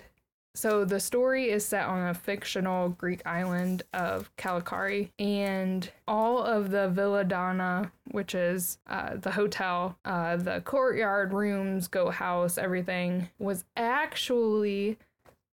so 0.58 0.84
the 0.84 1.00
story 1.00 1.52
is 1.52 1.64
set 1.64 1.86
on 1.86 2.08
a 2.08 2.16
fictional 2.16 2.90
Greek 2.90 3.22
island 3.28 3.84
of 3.94 4.36
Kalokairi, 4.38 5.12
and 5.20 5.88
all 6.08 6.42
of 6.42 6.72
the 6.72 6.90
Villa 6.90 7.24
Donna, 7.24 7.92
which 8.10 8.34
is 8.34 8.80
uh, 8.88 9.18
the 9.18 9.30
hotel, 9.30 10.00
uh, 10.04 10.36
the 10.36 10.62
courtyard, 10.62 11.32
rooms, 11.32 11.88
goat 11.88 12.16
house, 12.16 12.58
everything, 12.58 13.30
was 13.38 13.66
actually 13.76 14.98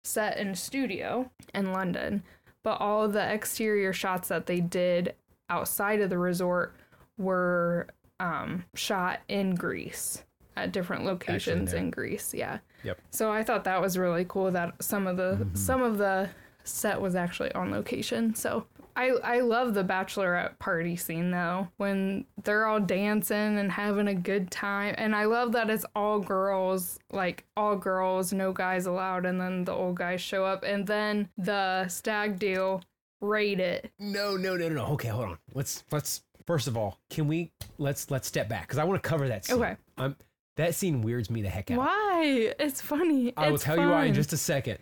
set 0.03 0.37
in 0.37 0.49
a 0.49 0.57
studio 0.57 1.31
in 1.55 1.73
London, 1.73 2.25
but 2.65 2.81
all 2.81 3.05
of 3.05 3.13
the 3.13 3.33
exterior 3.33 3.93
shots 3.93 4.27
that 4.27 4.47
they 4.47 4.61
did 4.61 5.15
outside 5.49 6.01
of 6.01 6.11
the 6.11 6.19
resort 6.19 6.75
were 7.17 7.87
um, 8.19 8.65
shot 8.75 9.21
in 9.29 9.55
Greece 9.55 10.25
at 10.57 10.73
different 10.73 11.05
locations 11.05 11.73
in 11.73 11.91
Greece. 11.91 12.35
Yeah. 12.35 12.59
Yep. 12.85 13.01
So 13.11 13.31
I 13.31 13.43
thought 13.43 13.65
that 13.65 13.81
was 13.81 13.99
really 13.99 14.25
cool 14.29 14.51
that 14.53 14.83
some 14.83 15.07
of 15.07 15.17
the 15.17 15.47
some 15.55 15.83
of 15.83 15.99
the 15.99 16.29
set 16.65 17.01
was 17.01 17.15
actually 17.15 17.53
on 17.53 17.71
location. 17.71 18.35
So 18.35 18.67
I 18.97 19.11
I 19.23 19.41
love 19.41 19.75
the 19.75 19.85
bachelorette 19.85 20.59
party 20.59 20.97
scene 20.97 21.31
though 21.31 21.69
when 21.77 22.25
they're 22.45 22.67
all 22.67 22.81
dancing 22.81 23.59
and 23.59 23.71
having 23.71 24.09
a 24.09 24.15
good 24.15 24.51
time 24.51 24.95
and 24.99 25.15
I 25.15 25.25
love 25.25 25.53
that 25.53 25.71
it's 25.71 25.87
all 25.95 26.19
girls 26.19 26.99
like 27.13 27.45
all 27.57 27.77
girls 27.77 28.33
no 28.33 28.53
guys 28.53 28.87
allowed 28.87 29.25
and 29.25 29.41
then 29.41 29.65
the 29.65 29.73
old 29.73 29.97
guys 29.97 30.21
show 30.21 30.45
up 30.45 30.65
and 30.65 30.87
then 30.87 31.29
the 31.39 31.87
stag 31.89 32.39
deal 32.39 32.83
raid 33.21 33.61
it. 33.61 33.91
No, 33.99 34.37
no, 34.37 34.57
no, 34.57 34.69
no, 34.69 34.75
no. 34.75 34.87
Okay, 34.95 35.09
hold 35.09 35.31
on. 35.31 35.39
Let's 35.55 35.85
let's 35.91 36.23
first 36.47 36.67
of 36.67 36.77
all, 36.77 36.99
can 37.11 37.29
we 37.29 37.53
let's 37.79 38.11
let's 38.11 38.27
step 38.27 38.49
back 38.49 38.63
because 38.63 38.79
I 38.79 38.85
want 38.85 39.03
to 39.03 39.09
cover 39.09 39.29
that 39.29 39.45
scene. 39.45 39.59
Okay. 39.59 39.77
Um, 39.97 40.17
that 40.59 40.75
scene 40.75 41.03
weirds 41.03 41.31
me 41.31 41.41
the 41.41 41.49
heck 41.49 41.71
out. 41.71 41.79
Why? 41.79 42.53
It's 42.59 42.81
funny. 42.81 43.33
I 43.37 43.47
will 43.49 43.55
It's 43.55 43.65
tell 43.65 43.79
you 43.79 43.89
why 43.89 44.05
in 44.07 44.15
just 44.15 44.33
a 44.33 44.37
second. 44.37 44.79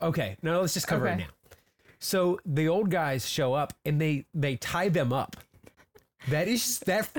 Okay, 0.00 0.36
no, 0.40 0.60
let's 0.60 0.72
just 0.72 0.86
cover 0.86 1.08
it 1.08 1.16
now. 1.18 1.26
So 1.98 2.40
the 2.46 2.68
old 2.68 2.90
guys 2.90 3.28
show 3.28 3.52
up 3.52 3.74
and 3.84 4.00
they 4.00 4.24
they 4.32 4.56
tie 4.56 4.88
them 4.88 5.12
up. 5.12 5.36
That 6.28 6.48
is 6.48 6.78
that 6.80 7.10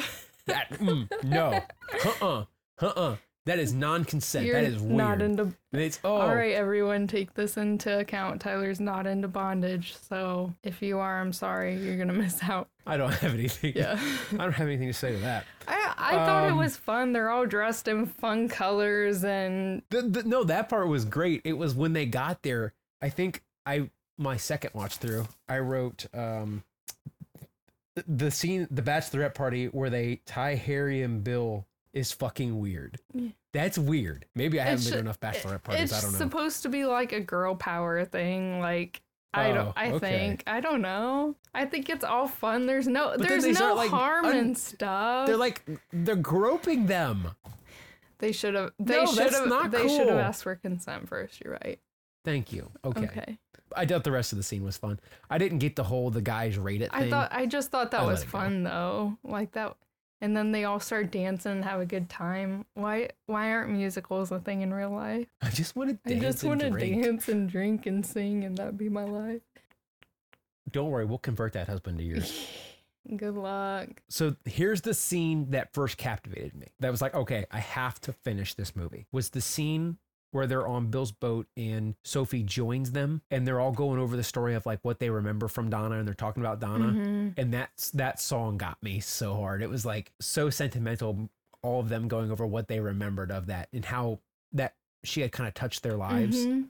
that 0.47 0.71
mm, 0.71 1.09
no, 1.23 1.61
uh 2.05 2.13
uh, 2.21 2.45
uh 2.81 2.87
uh. 2.87 3.15
That 3.47 3.57
is 3.57 3.73
non-consent. 3.73 4.45
You're 4.45 4.61
that 4.61 4.71
is 4.71 4.79
weird. 4.81 4.97
not 4.97 5.21
into 5.21 5.51
it's 5.73 5.99
oh 6.03 6.13
All 6.15 6.35
right, 6.35 6.53
everyone, 6.53 7.07
take 7.07 7.33
this 7.33 7.57
into 7.57 7.97
account. 7.99 8.39
Tyler's 8.39 8.79
not 8.79 9.07
into 9.07 9.27
bondage, 9.27 9.95
so 9.95 10.53
if 10.63 10.81
you 10.83 10.99
are, 10.99 11.19
I'm 11.19 11.33
sorry, 11.33 11.75
you're 11.75 11.97
gonna 11.97 12.13
miss 12.25 12.41
out. 12.43 12.69
I 12.85 12.97
don't 12.97 13.11
have 13.13 13.33
anything. 13.33 13.73
Yeah. 13.75 13.99
I 14.33 14.37
don't 14.37 14.51
have 14.53 14.67
anything 14.67 14.87
to 14.87 14.93
say 14.93 15.13
to 15.13 15.17
that. 15.19 15.45
I 15.67 15.93
I 15.97 16.11
thought 16.25 16.45
it 16.49 16.51
Um, 16.51 16.57
was 16.59 16.77
fun. 16.77 17.13
They're 17.13 17.29
all 17.31 17.47
dressed 17.47 17.87
in 17.87 18.05
fun 18.05 18.47
colors, 18.47 19.23
and 19.23 19.81
The, 19.89 20.01
the, 20.03 20.23
no, 20.23 20.43
that 20.43 20.69
part 20.69 20.87
was 20.87 21.03
great. 21.05 21.41
It 21.43 21.53
was 21.53 21.73
when 21.73 21.93
they 21.93 22.05
got 22.05 22.43
there. 22.43 22.73
I 23.01 23.09
think 23.09 23.41
I 23.65 23.89
my 24.19 24.37
second 24.37 24.71
watch 24.75 24.97
through. 24.97 25.27
I 25.49 25.57
wrote 25.59 26.05
um 26.13 26.63
the- 27.95 28.03
the 28.07 28.29
scene, 28.31 28.67
the 28.69 28.81
bachelorette 28.83 29.33
party 29.33 29.65
where 29.65 29.89
they 29.89 30.21
tie 30.27 30.53
Harry 30.55 31.01
and 31.01 31.23
Bill 31.23 31.65
is 31.93 32.11
fucking 32.11 32.59
weird. 32.59 32.97
Yeah. 33.13 33.29
That's 33.53 33.77
weird. 33.77 34.25
Maybe 34.35 34.59
I 34.59 34.63
haven't 34.63 34.79
It's 34.79 34.85
been 34.85 34.93
to 34.93 34.99
enough 34.99 35.19
bachelorette 35.19 35.63
parties. 35.63 35.83
it's 35.83 35.93
I 35.93 36.01
don't 36.01 36.03
know. 36.03 36.09
It's 36.09 36.17
supposed 36.17 36.63
to 36.63 36.69
be 36.69 36.85
like 36.85 37.11
a 37.11 37.19
girl 37.19 37.55
power 37.55 38.05
thing. 38.05 38.59
Like 38.59 39.01
I 39.33 39.51
Oh, 39.51 39.53
don't. 39.53 39.73
I 39.77 39.91
okay. 39.91 39.99
think 39.99 40.43
I 40.47 40.59
don't 40.61 40.81
know. 40.81 41.35
I 41.53 41.65
think 41.65 41.89
it's 41.89 42.03
all 42.03 42.27
fun. 42.27 42.65
There's 42.65 42.87
no. 42.87 43.15
then 43.17 43.27
there's 43.27 43.59
no 43.59 43.75
like, 43.75 43.89
harm 43.89 44.25
un- 44.25 44.37
in 44.37 44.55
stuff. 44.55 45.27
They're 45.27 45.37
like 45.37 45.63
they're 45.91 46.15
groping 46.15 46.85
them. 46.87 47.29
they 48.19 48.31
should 48.31 48.55
have. 48.55 48.71
They 48.79 48.95
No, 48.95 49.05
should 49.05 49.33
have. 49.33 49.47
not 49.47 49.71
They 49.71 49.87
should 49.87 50.07
have 50.07 50.17
asked 50.17 50.43
for 50.43 50.55
consent 50.55 51.07
first. 51.09 51.41
You're 51.43 51.53
right. 51.53 51.79
Thank 52.23 52.53
you. 52.53 52.69
Okay. 52.85 53.03
Okay. 53.05 53.37
I 53.75 53.85
thought 53.85 54.03
the 54.03 54.11
rest 54.11 54.31
of 54.33 54.37
the 54.37 54.43
scene 54.43 54.63
was 54.63 54.75
fun. 54.77 54.99
I 55.29 55.37
didn't 55.37 55.59
get 55.59 55.75
the 55.77 55.83
whole 55.83 56.09
the 56.09 56.21
guys 56.21 56.57
rate 56.57 56.81
it 56.81 56.91
thing. 56.91 57.03
I 57.03 57.09
thought 57.09 57.29
I 57.31 57.45
just 57.45 57.71
thought 57.71 57.91
that 57.91 58.01
I 58.01 58.05
was 58.05 58.21
it 58.23 58.25
go. 58.25 58.31
fun 58.31 58.63
though. 58.63 59.17
Like 59.23 59.53
that 59.53 59.75
and 60.21 60.37
then 60.37 60.51
they 60.51 60.63
all 60.63 60.79
start 60.79 61.11
dancing 61.11 61.51
and 61.51 61.65
have 61.65 61.81
a 61.81 61.85
good 61.85 62.09
time. 62.09 62.65
Why 62.75 63.09
why 63.25 63.51
aren't 63.51 63.71
musicals 63.71 64.31
a 64.31 64.39
thing 64.39 64.61
in 64.61 64.73
real 64.73 64.91
life? 64.91 65.27
I 65.41 65.49
just 65.49 65.75
want 65.75 66.03
to 66.05 66.15
I 66.15 66.19
just 66.19 66.43
want 66.43 66.61
to 66.61 66.69
dance 66.69 67.27
and 67.27 67.49
drink 67.49 67.87
and 67.87 68.05
sing 68.05 68.43
and 68.43 68.57
that'd 68.57 68.77
be 68.77 68.89
my 68.89 69.03
life. 69.03 69.41
Don't 70.71 70.89
worry, 70.89 71.05
we'll 71.05 71.17
convert 71.17 71.53
that 71.53 71.67
husband 71.67 71.97
to 71.97 72.03
yours. 72.03 72.47
Good 73.17 73.33
luck. 73.33 73.89
so 74.09 74.35
here's 74.45 74.81
the 74.81 74.93
scene 74.93 75.49
that 75.49 75.73
first 75.73 75.97
captivated 75.97 76.55
me. 76.55 76.67
That 76.81 76.91
was 76.91 77.01
like, 77.01 77.15
okay, 77.15 77.45
I 77.49 77.57
have 77.57 77.99
to 78.01 78.13
finish 78.13 78.53
this 78.53 78.75
movie. 78.75 79.07
Was 79.11 79.31
the 79.31 79.41
scene 79.41 79.97
where 80.31 80.47
they're 80.47 80.67
on 80.67 80.87
Bill's 80.87 81.11
boat 81.11 81.47
and 81.57 81.95
Sophie 82.03 82.43
joins 82.43 82.91
them 82.91 83.21
and 83.29 83.45
they're 83.47 83.59
all 83.59 83.71
going 83.71 83.99
over 83.99 84.15
the 84.15 84.23
story 84.23 84.55
of 84.55 84.65
like 84.65 84.79
what 84.83 84.99
they 84.99 85.09
remember 85.09 85.47
from 85.47 85.69
Donna 85.69 85.97
and 85.97 86.07
they're 86.07 86.15
talking 86.15 86.41
about 86.41 86.59
Donna. 86.59 86.85
Mhm. 86.93 87.33
And 87.37 87.53
that's 87.53 87.91
that 87.91 88.19
song 88.19 88.57
got 88.57 88.81
me 88.81 88.99
so 88.99 89.35
hard. 89.35 89.61
It 89.61 89.69
was 89.69 89.85
like 89.85 90.11
so 90.19 90.49
sentimental, 90.49 91.29
all 91.61 91.79
of 91.81 91.89
them 91.89 92.07
going 92.07 92.31
over 92.31 92.45
what 92.45 92.67
they 92.67 92.79
remembered 92.79 93.31
of 93.31 93.47
that 93.47 93.69
and 93.73 93.85
how 93.85 94.19
that 94.53 94.75
she 95.03 95.21
had 95.21 95.31
kind 95.31 95.47
of 95.47 95.53
touched 95.53 95.83
their 95.83 95.95
lives. 95.97 96.37
Mhm. 96.45 96.69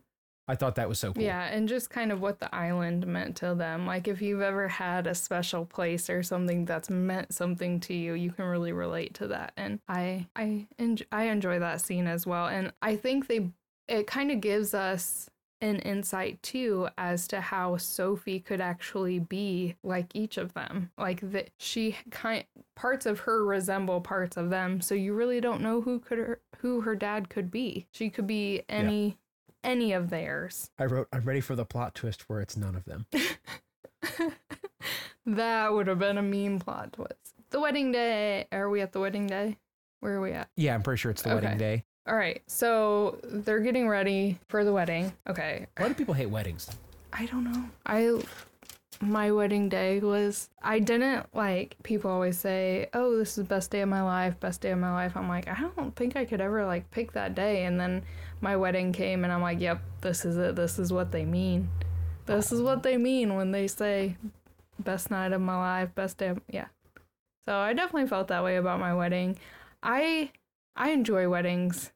I 0.52 0.56
thought 0.56 0.76
that 0.76 0.90
was 0.90 1.00
so 1.00 1.14
cool. 1.14 1.24
Yeah, 1.24 1.46
and 1.46 1.70
just 1.70 1.90
kind 1.90 2.12
of 2.12 2.20
what 2.20 2.40
the 2.40 2.54
island 2.54 3.08
meant 3.08 3.38
to 3.38 3.56
them. 3.56 3.86
Like 3.86 4.10
if 4.10 4.22
you've 4.22 4.42
ever 4.42 4.68
had 4.68 5.08
a 5.08 5.16
special 5.16 5.66
place 5.66 6.10
or 6.10 6.24
something 6.24 6.66
that's 6.66 6.90
meant 6.90 7.34
something 7.34 7.80
to 7.82 7.94
you, 7.94 8.16
you 8.16 8.32
can 8.32 8.44
really 8.46 8.74
relate 8.74 9.14
to 9.16 9.28
that. 9.28 9.54
And 9.56 9.80
I 9.88 10.28
I 10.36 10.68
enjoy, 10.78 11.06
I 11.10 11.24
enjoy 11.24 11.60
that 11.60 11.80
scene 11.80 12.06
as 12.06 12.28
well. 12.28 12.48
And 12.48 12.74
I 12.82 12.98
think 12.98 13.28
they 13.28 13.52
it 13.88 14.08
kind 14.08 14.30
of 14.30 14.42
gives 14.42 14.74
us 14.74 15.30
an 15.62 15.78
insight 15.80 16.42
too 16.42 16.90
as 16.98 17.28
to 17.28 17.40
how 17.40 17.78
Sophie 17.78 18.40
could 18.40 18.60
actually 18.60 19.20
be 19.20 19.76
like 19.84 20.08
each 20.14 20.38
of 20.38 20.54
them. 20.54 20.92
Like 20.98 21.22
that 21.32 21.52
she 21.60 21.96
kind 22.10 22.44
parts 22.76 23.06
of 23.06 23.22
her 23.22 23.46
resemble 23.46 24.02
parts 24.02 24.36
of 24.36 24.50
them, 24.50 24.82
so 24.82 24.96
you 24.96 25.14
really 25.14 25.40
don't 25.40 25.62
know 25.62 25.80
who 25.82 26.00
could 26.00 26.18
her, 26.18 26.42
who 26.58 26.82
her 26.82 26.96
dad 26.96 27.30
could 27.30 27.52
be. 27.52 27.88
She 27.92 28.10
could 28.10 28.28
be 28.28 28.64
any 28.68 29.18
any 29.64 29.94
of 29.94 30.10
theirs. 30.10 30.70
I 30.80 30.86
wrote, 30.86 31.08
I'm 31.14 31.24
ready 31.24 31.42
for 31.42 31.56
the 31.56 31.66
plot 31.66 31.96
twist 31.96 32.30
where 32.30 32.42
it's 32.42 32.58
none 32.58 32.76
of 32.76 32.86
them. 32.86 33.06
that 35.26 35.74
would 35.74 35.88
have 35.88 36.00
been 36.00 36.18
a 36.18 36.22
mean 36.24 36.60
plot 36.60 36.94
twist. 36.94 37.36
The 37.52 37.60
wedding 37.60 37.92
day. 37.92 38.48
Are 38.52 38.70
we 38.70 38.82
at 38.82 38.92
the 38.94 39.00
wedding 39.00 39.28
day? 39.28 39.58
Where 40.00 40.14
are 40.16 40.22
we 40.22 40.32
at? 40.32 40.50
Yeah, 40.56 40.74
I'm 40.74 40.82
pretty 40.84 41.00
sure 41.00 41.12
it's 41.12 41.22
the 41.22 41.34
Okay. 41.34 41.44
wedding 41.46 41.58
day. 41.58 41.84
All 42.08 42.16
right. 42.16 42.42
So 42.48 43.20
they're 43.24 43.60
getting 43.60 43.88
ready 43.88 44.40
for 44.48 44.64
the 44.64 44.74
wedding. 44.74 45.14
Okay. 45.30 45.68
Why 45.78 45.88
do 45.88 45.94
people 45.94 46.14
hate 46.14 46.28
weddings? 46.28 46.70
I 47.14 47.26
don't 47.28 47.44
know. 47.44 47.66
I 47.86 48.22
my 49.00 49.32
wedding 49.32 49.68
day 49.68 50.00
was 50.00 50.50
I 50.62 50.80
didn't 50.80 51.26
like 51.36 51.76
people 51.84 52.10
always 52.10 52.38
say, 52.40 52.88
"Oh, 52.94 53.18
this 53.18 53.30
is 53.30 53.36
the 53.36 53.44
best 53.44 53.70
day 53.72 53.82
of 53.82 53.90
my 53.90 54.02
life, 54.02 54.40
best 54.40 54.62
day 54.62 54.72
of 54.72 54.80
my 54.80 54.92
life." 54.92 55.16
I'm 55.18 55.28
like, 55.28 55.48
I 55.48 55.60
don't 55.76 55.96
think 55.96 56.16
I 56.16 56.26
could 56.26 56.40
ever 56.42 56.66
like 56.66 56.90
pick 56.92 57.12
that 57.14 57.36
day 57.36 57.66
and 57.66 57.80
then 57.80 58.04
my 58.42 58.56
wedding 58.56 58.92
came 58.92 59.24
and 59.24 59.32
I'm 59.32 59.42
like, 59.42 59.60
"Yep, 59.60 59.82
this 60.02 60.26
is 60.26 60.38
it. 60.38 60.56
This 60.56 60.80
is 60.80 60.92
what 60.92 61.12
they 61.12 61.26
mean. 61.26 61.70
This 62.26 62.52
is 62.52 62.62
what 62.62 62.84
they 62.84 62.98
mean 62.98 63.36
when 63.36 63.52
they 63.52 63.68
say 63.68 64.18
best 64.80 65.12
night 65.12 65.34
of 65.34 65.42
my 65.42 65.58
life, 65.58 65.96
best 65.96 66.18
day 66.18 66.28
of 66.28 66.42
yeah." 66.50 66.68
So 67.48 67.56
I 67.56 67.74
definitely 67.74 68.08
felt 68.08 68.28
that 68.30 68.44
way 68.44 68.58
about 68.58 68.80
my 68.80 68.94
wedding. 68.94 69.38
I 69.84 70.32
I 70.76 70.90
enjoy 70.92 71.30
weddings. 71.30 71.92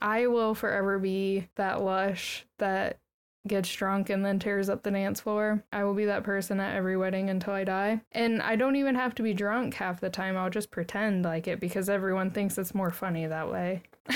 I 0.00 0.26
will 0.26 0.54
forever 0.54 0.98
be 0.98 1.48
that 1.56 1.82
lush 1.82 2.46
that 2.58 2.98
gets 3.46 3.72
drunk 3.72 4.10
and 4.10 4.24
then 4.24 4.38
tears 4.38 4.68
up 4.68 4.82
the 4.82 4.90
dance 4.90 5.20
floor. 5.20 5.64
I 5.72 5.84
will 5.84 5.94
be 5.94 6.04
that 6.04 6.22
person 6.22 6.60
at 6.60 6.76
every 6.76 6.96
wedding 6.96 7.30
until 7.30 7.54
I 7.54 7.64
die. 7.64 8.02
And 8.12 8.42
I 8.42 8.56
don't 8.56 8.76
even 8.76 8.94
have 8.94 9.14
to 9.16 9.22
be 9.22 9.34
drunk 9.34 9.74
half 9.74 10.00
the 10.00 10.10
time. 10.10 10.36
I'll 10.36 10.50
just 10.50 10.70
pretend 10.70 11.24
like 11.24 11.48
it 11.48 11.58
because 11.58 11.88
everyone 11.88 12.30
thinks 12.30 12.58
it's 12.58 12.74
more 12.74 12.90
funny 12.90 13.26
that 13.26 13.50
way. 13.50 13.82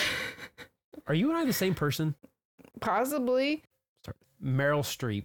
Are 1.07 1.15
you 1.15 1.29
and 1.31 1.39
I 1.39 1.45
the 1.45 1.53
same 1.53 1.75
person? 1.75 2.15
Possibly. 2.81 3.63
Meryl 4.43 4.83
Streep 4.83 5.25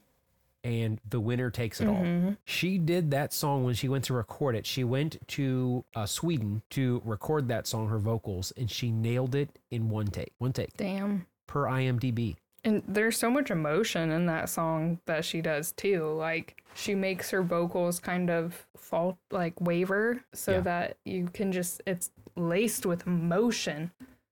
and 0.63 0.99
The 1.09 1.19
Winner 1.19 1.49
Takes 1.49 1.81
It 1.81 1.87
All. 1.87 1.95
Mhm. 2.03 2.37
She 2.45 2.77
did 2.77 3.09
that 3.11 3.33
song 3.33 3.63
when 3.63 3.73
she 3.73 3.87
went 3.89 4.03
to 4.05 4.13
record 4.13 4.55
it. 4.55 4.65
She 4.65 4.83
went 4.83 5.17
to 5.29 5.83
uh, 5.95 6.05
Sweden 6.05 6.61
to 6.71 7.01
record 7.03 7.47
that 7.47 7.65
song, 7.65 7.87
her 7.89 7.97
vocals, 7.97 8.51
and 8.57 8.69
she 8.69 8.91
nailed 8.91 9.33
it 9.33 9.49
in 9.71 9.89
one 9.89 10.07
take. 10.07 10.33
One 10.37 10.53
take 10.53 10.75
Damn. 10.77 11.25
per 11.47 11.63
IMDb. 11.65 12.35
And 12.63 12.83
there's 12.87 13.17
so 13.17 13.31
much 13.31 13.49
emotion 13.49 14.11
in 14.11 14.25
that 14.27 14.49
song 14.49 14.99
that 15.05 15.23
she 15.25 15.41
does 15.41 15.71
too. 15.71 16.05
Like 16.13 16.61
she 16.75 16.93
makes 16.95 17.29
her 17.31 17.41
vocals 17.41 17.99
kind 17.99 18.29
of 18.29 18.67
fault 18.75 19.17
like 19.31 19.59
waver 19.61 20.23
so 20.33 20.53
Yeah. 20.53 20.59
that 20.61 20.97
you 21.05 21.29
can 21.33 21.51
just 21.51 21.81
it's 21.87 22.11
laced 22.35 22.85
with 22.85 23.07
emotion. 23.07 23.91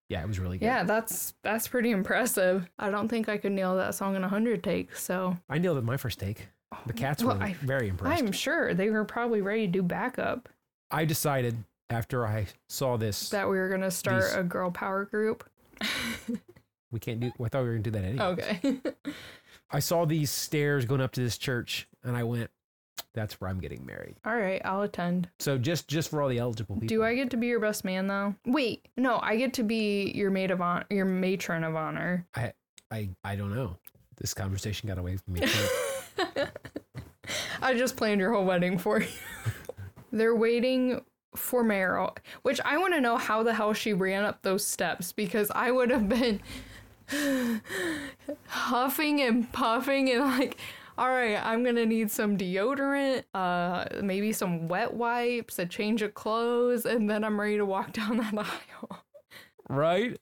Yeah, 0.09 0.21
it 0.21 0.27
was 0.27 0.39
really 0.39 0.57
good. 0.57 0.65
Yeah, 0.65 0.83
that's 0.83 1.33
that's 1.43 1.67
pretty 1.67 1.91
impressive. 1.91 2.67
I 2.77 2.89
don't 2.91 3.07
think 3.07 3.27
I 3.27 3.37
could 3.37 3.51
nail 3.53 3.75
that 3.77 3.95
song 3.95 4.15
in 4.15 4.23
a 4.23 4.27
hundred 4.27 4.63
takes. 4.63 5.03
So 5.03 5.35
I 5.49 5.57
nailed 5.57 5.77
it 5.77 5.83
my 5.83 5.97
first 5.97 6.19
take. 6.19 6.47
The 6.87 6.93
oh, 6.93 6.95
cats 6.95 7.23
Well, 7.23 7.37
were 7.37 7.43
I- 7.43 7.53
very 7.53 7.87
impressed. 7.87 8.21
I'm 8.21 8.31
sure 8.31 8.73
they 8.73 8.89
were 8.89 9.05
probably 9.05 9.41
ready 9.41 9.65
to 9.65 9.71
do 9.71 9.81
backup. 9.81 10.49
I 10.91 11.05
decided 11.05 11.63
after 11.89 12.25
I 12.27 12.47
saw 12.69 12.97
this, 12.97 13.29
That 13.29 13.49
we 13.49 13.57
were 13.57 13.69
gonna 13.69 13.91
start 13.91 14.23
These- 14.23 14.35
a 14.35 14.43
girl 14.43 14.71
power 14.71 15.05
group. 15.05 15.43
we 16.91 16.99
can't 16.99 17.19
do. 17.19 17.31
I 17.43 17.49
thought 17.49 17.63
we 17.63 17.69
were 17.69 17.73
gonna 17.73 17.83
do 17.83 17.91
that 17.91 18.03
anyway. 18.03 18.23
Okay. 18.23 18.77
I 19.71 19.79
saw 19.79 20.05
these 20.05 20.29
stairs 20.29 20.85
going 20.85 21.01
up 21.01 21.11
to 21.13 21.21
this 21.21 21.37
church, 21.37 21.87
and 22.03 22.15
I 22.15 22.23
went, 22.23 22.51
"That's 23.13 23.39
where 23.39 23.49
I'm 23.49 23.59
getting 23.59 23.85
married." 23.85 24.15
All 24.25 24.35
right, 24.35 24.61
I'll 24.65 24.81
attend. 24.81 25.29
So 25.39 25.57
just 25.57 25.87
just 25.87 26.09
for 26.09 26.21
all 26.21 26.29
the 26.29 26.39
eligible 26.39 26.75
people. 26.75 26.87
Do 26.87 27.03
I 27.03 27.15
get 27.15 27.29
to 27.31 27.37
be 27.37 27.47
your 27.47 27.59
best 27.59 27.85
man 27.85 28.07
though? 28.07 28.35
Wait, 28.45 28.87
no, 28.97 29.19
I 29.21 29.35
get 29.37 29.53
to 29.55 29.63
be 29.63 30.11
your 30.11 30.31
maid 30.31 30.51
of 30.51 30.61
honor, 30.61 30.85
your 30.89 31.05
matron 31.05 31.63
of 31.63 31.75
honor. 31.75 32.25
I 32.35 32.53
I 32.91 33.09
I 33.23 33.35
don't 33.35 33.53
know. 33.53 33.77
This 34.17 34.33
conversation 34.33 34.87
got 34.87 34.97
away 34.97 35.17
from 35.17 35.33
me. 35.33 35.41
I 37.61 37.73
just 37.73 37.97
planned 37.97 38.21
your 38.21 38.33
whole 38.33 38.45
wedding 38.45 38.77
for 38.77 39.01
you. 39.01 39.07
They're 40.11 40.35
waiting 40.35 41.01
for 41.35 41.63
Meryl, 41.63 42.15
which 42.43 42.61
I 42.63 42.77
want 42.77 42.93
to 42.93 43.01
know 43.01 43.17
how 43.17 43.43
the 43.43 43.53
hell 43.53 43.73
she 43.73 43.93
ran 43.93 44.23
up 44.23 44.41
those 44.41 44.65
steps 44.65 45.11
because 45.11 45.51
I 45.53 45.71
would 45.71 45.89
have 45.89 46.07
been 46.07 46.39
huffing 48.47 49.21
and 49.21 49.51
puffing 49.51 50.09
and 50.09 50.21
like, 50.21 50.57
all 50.97 51.09
right, 51.09 51.35
I'm 51.35 51.63
gonna 51.63 51.85
need 51.85 52.09
some 52.11 52.37
deodorant, 52.37 53.23
uh, 53.33 53.85
maybe 54.01 54.31
some 54.33 54.67
wet 54.67 54.93
wipes, 54.93 55.59
a 55.59 55.65
change 55.65 56.01
of 56.01 56.13
clothes, 56.13 56.85
and 56.85 57.09
then 57.09 57.23
I'm 57.23 57.39
ready 57.39 57.57
to 57.57 57.65
walk 57.65 57.91
down 57.99 58.17
that 58.17 58.33
aisle. 58.37 59.03
right? 59.69 60.17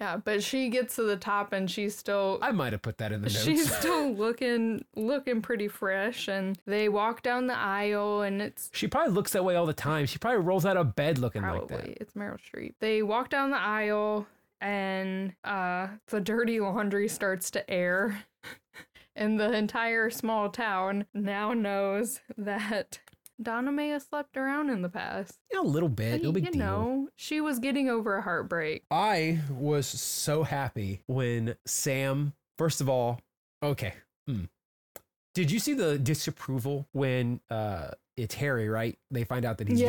Yeah, 0.00 0.16
but 0.16 0.42
she 0.42 0.68
gets 0.70 0.96
to 0.96 1.02
the 1.04 1.16
top 1.16 1.52
and 1.52 1.70
she's 1.70 1.96
still 1.96 2.38
I 2.42 2.50
might 2.50 2.72
have 2.72 2.82
put 2.82 2.98
that 2.98 3.12
in 3.12 3.22
the 3.22 3.28
notes. 3.28 3.44
She's 3.44 3.72
still 3.78 4.12
looking 4.12 4.84
looking 4.96 5.40
pretty 5.40 5.68
fresh 5.68 6.26
and 6.28 6.58
they 6.66 6.88
walk 6.88 7.22
down 7.22 7.46
the 7.46 7.56
aisle 7.56 8.22
and 8.22 8.42
it's 8.42 8.70
she 8.74 8.88
probably 8.88 9.12
looks 9.14 9.32
that 9.32 9.44
way 9.44 9.54
all 9.54 9.66
the 9.66 9.72
time. 9.72 10.04
She 10.06 10.18
probably 10.18 10.40
rolls 10.40 10.66
out 10.66 10.76
of 10.76 10.96
bed 10.96 11.18
looking 11.18 11.42
like 11.42 11.68
that. 11.68 11.86
it's 12.00 12.14
Meryl 12.14 12.38
Streep. 12.38 12.74
They 12.80 13.02
walk 13.02 13.30
down 13.30 13.50
the 13.50 13.58
aisle 13.60 14.26
and 14.60 15.32
uh 15.44 15.86
the 16.08 16.20
dirty 16.20 16.58
laundry 16.60 17.08
starts 17.08 17.50
to 17.52 17.70
air. 17.70 18.24
and 19.16 19.38
the 19.38 19.52
entire 19.52 20.10
small 20.10 20.48
town 20.48 21.06
now 21.14 21.52
knows 21.52 22.20
that 22.36 22.98
Donna 23.42 23.72
may 23.72 23.88
have 23.88 24.02
slept 24.02 24.36
around 24.36 24.70
in 24.70 24.82
the 24.82 24.88
past. 24.88 25.40
You 25.50 25.62
know, 25.62 25.68
a 25.68 25.70
little 25.70 25.88
bit. 25.88 26.22
No 26.22 26.28
you 26.28 26.32
big 26.32 26.52
deal. 26.52 26.58
know, 26.60 27.08
she 27.16 27.40
was 27.40 27.58
getting 27.58 27.88
over 27.88 28.16
a 28.16 28.22
heartbreak. 28.22 28.84
I 28.90 29.40
was 29.50 29.86
so 29.86 30.42
happy 30.42 31.02
when 31.06 31.56
Sam. 31.66 32.32
First 32.58 32.80
of 32.80 32.88
all, 32.88 33.20
okay. 33.62 33.94
hmm. 34.28 34.44
Did 35.34 35.50
you 35.50 35.58
see 35.58 35.74
the 35.74 35.98
disapproval 35.98 36.86
when 36.92 37.40
uh 37.50 37.88
it's 38.16 38.36
Harry? 38.36 38.68
Right? 38.68 38.96
They 39.10 39.24
find 39.24 39.44
out 39.44 39.58
that 39.58 39.68
he's 39.68 39.80
gay. 39.80 39.86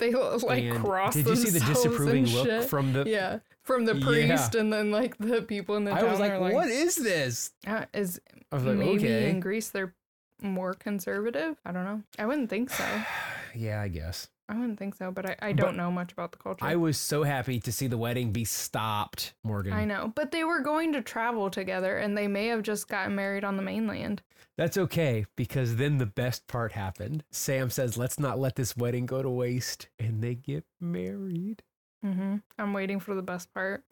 Yeah. 0.00 0.10
They 0.10 0.14
like 0.42 0.64
And 0.64 0.84
cross 0.84 1.14
did 1.14 1.26
you 1.26 1.36
see 1.36 1.50
the 1.50 1.60
disapproving 1.64 2.26
look 2.26 2.46
shit. 2.46 2.64
from 2.70 2.92
the? 2.92 3.04
yeah 3.06 3.38
from 3.62 3.84
the 3.86 3.96
Yeah. 3.96 4.04
priest 4.06 4.54
and 4.54 4.72
then 4.72 4.90
like 4.90 5.16
the 5.18 5.40
people 5.42 5.76
in 5.76 5.84
the 5.84 5.92
I 5.92 6.00
town 6.00 6.10
was 6.10 6.20
like, 6.20 6.38
like 6.38 6.52
"What 6.52 6.68
is 6.68 6.96
this?" 6.96 7.52
uh, 7.66 7.86
is 7.94 8.20
I 8.52 8.56
was 8.56 8.64
like, 8.64 8.76
maybe 8.76 9.04
"Okay." 9.06 9.30
in 9.30 9.40
greece 9.40 9.70
they're 9.70 9.94
more 10.42 10.74
conservative 10.74 11.56
i 11.64 11.72
don't 11.72 11.84
know 11.84 12.02
i 12.18 12.26
wouldn't 12.26 12.50
think 12.50 12.68
so 12.70 12.84
yeah, 13.54 13.80
I 13.80 13.88
guess. 13.88 14.28
I 14.48 14.54
wouldn't 14.58 14.78
think 14.78 14.94
so 14.94 15.10
but 15.10 15.26
i, 15.28 15.36
I 15.40 15.52
don't 15.52 15.68
But 15.70 15.76
know 15.76 15.90
much 15.90 16.12
about 16.12 16.32
the 16.32 16.38
culture 16.38 16.64
I 16.64 16.76
was 16.76 16.96
so 16.98 17.22
happy 17.22 17.60
to 17.60 17.72
see 17.72 17.86
the 17.86 17.96
wedding 17.98 18.32
be 18.32 18.44
stopped, 18.44 19.34
Morgan. 19.42 19.72
I 19.72 19.84
know 19.84 20.12
but 20.14 20.30
they 20.32 20.44
were 20.44 20.60
going 20.60 20.92
to 20.92 21.02
travel 21.02 21.50
together 21.50 21.96
and 21.96 22.16
they 22.16 22.28
may 22.28 22.46
have 22.48 22.62
just 22.62 22.88
gotten 22.88 23.14
married 23.14 23.44
on 23.44 23.56
the 23.56 23.62
mainland 23.62 24.22
That's 24.56 24.76
okay 24.78 25.24
because 25.36 25.76
then 25.76 25.98
the 25.98 26.06
best 26.06 26.46
part 26.46 26.72
happened. 26.72 27.24
Sam 27.32 27.70
says, 27.70 27.96
"Let's 27.98 28.20
not 28.20 28.38
let 28.38 28.54
this 28.54 28.76
wedding 28.76 29.04
go 29.06 29.20
to 29.20 29.28
waste," 29.30 29.88
and 29.98 30.22
they 30.22 30.36
get 30.36 30.64
married. 30.80 31.62
Mm-hmm. 32.04 32.36
i'm 32.58 32.72
waiting 32.74 33.00
for 33.00 33.14
the 33.14 33.22
best 33.22 33.52
part 33.54 33.82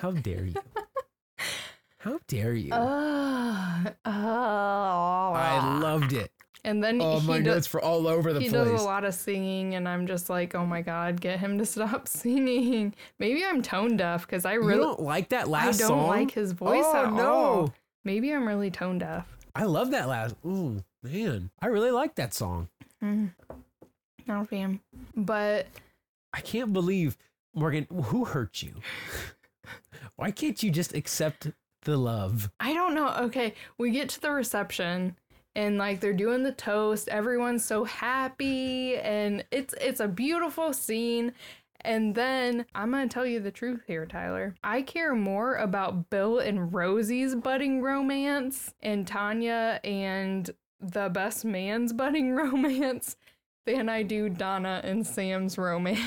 How 0.00 0.10
dare 0.12 0.44
you? 0.44 0.54
How 1.98 2.18
dare 2.28 2.54
you? 2.54 2.72
Uh, 2.72 3.90
oh. 4.04 5.32
I 5.34 5.78
loved 5.82 6.12
it. 6.12 6.30
And 6.64 6.82
then 6.82 7.00
Oh, 7.00 7.18
he 7.20 7.26
my 7.26 7.40
does, 7.40 7.72
were 7.72 7.80
all 7.80 8.06
over 8.06 8.32
the 8.32 8.40
he 8.40 8.48
place. 8.50 8.68
does 8.68 8.80
a 8.80 8.84
lot 8.84 9.04
of 9.04 9.14
singing, 9.14 9.74
and 9.74 9.88
I'm 9.88 10.06
just 10.06 10.28
like, 10.28 10.54
oh 10.54 10.66
my 10.66 10.82
god, 10.82 11.20
get 11.20 11.38
him 11.40 11.58
to 11.58 11.66
stop 11.66 12.06
singing. 12.06 12.94
Maybe 13.18 13.44
I'm 13.44 13.62
tone 13.62 13.96
deaf 13.96 14.26
because 14.26 14.44
I 14.44 14.54
you 14.54 14.62
really 14.64 14.78
don't 14.80 15.00
like 15.00 15.30
that 15.30 15.48
last. 15.48 15.76
I 15.76 15.78
don't 15.78 15.88
song? 15.88 16.08
like 16.08 16.30
his 16.32 16.52
voice 16.52 16.84
oh, 16.86 17.04
at 17.06 17.12
no. 17.12 17.32
all. 17.34 17.74
Maybe 18.04 18.32
I'm 18.32 18.46
really 18.46 18.70
tone 18.70 18.98
deaf. 18.98 19.26
I 19.54 19.64
love 19.64 19.90
that 19.90 20.08
last. 20.08 20.34
Ooh, 20.46 20.82
man. 21.02 21.50
I 21.60 21.66
really 21.66 21.90
like 21.90 22.14
that 22.16 22.32
song. 22.34 22.68
Mm. 23.02 23.32
Not 24.26 24.42
a 24.42 24.44
fan. 24.46 24.80
But 25.16 25.66
I 26.32 26.40
can't 26.40 26.72
believe, 26.72 27.16
Morgan, 27.54 27.86
who 27.90 28.24
hurt 28.24 28.62
you? 28.62 28.74
Why 30.16 30.30
can't 30.30 30.62
you 30.62 30.70
just 30.70 30.94
accept 30.94 31.48
the 31.82 31.96
love? 31.96 32.50
I 32.60 32.74
don't 32.74 32.94
know. 32.94 33.08
Okay, 33.22 33.54
we 33.78 33.90
get 33.90 34.08
to 34.10 34.20
the 34.20 34.30
reception 34.30 35.16
and 35.54 35.78
like 35.78 36.00
they're 36.00 36.12
doing 36.12 36.42
the 36.42 36.52
toast. 36.52 37.08
Everyone's 37.08 37.64
so 37.64 37.84
happy 37.84 38.96
and 38.96 39.44
it's 39.50 39.74
it's 39.80 40.00
a 40.00 40.08
beautiful 40.08 40.72
scene. 40.72 41.32
And 41.82 42.14
then 42.14 42.66
I'm 42.74 42.90
going 42.90 43.08
to 43.08 43.12
tell 43.12 43.24
you 43.24 43.40
the 43.40 43.50
truth 43.50 43.80
here, 43.86 44.04
Tyler. 44.04 44.54
I 44.62 44.82
care 44.82 45.14
more 45.14 45.56
about 45.56 46.10
Bill 46.10 46.38
and 46.38 46.74
Rosie's 46.74 47.34
budding 47.34 47.80
romance 47.80 48.74
and 48.82 49.06
Tanya 49.06 49.80
and 49.82 50.50
the 50.78 51.08
best 51.08 51.44
man's 51.44 51.92
budding 51.94 52.34
romance 52.34 53.16
than 53.64 53.88
I 53.88 54.02
do 54.02 54.28
Donna 54.28 54.80
and 54.84 55.06
Sam's 55.06 55.56
romance. 55.56 56.00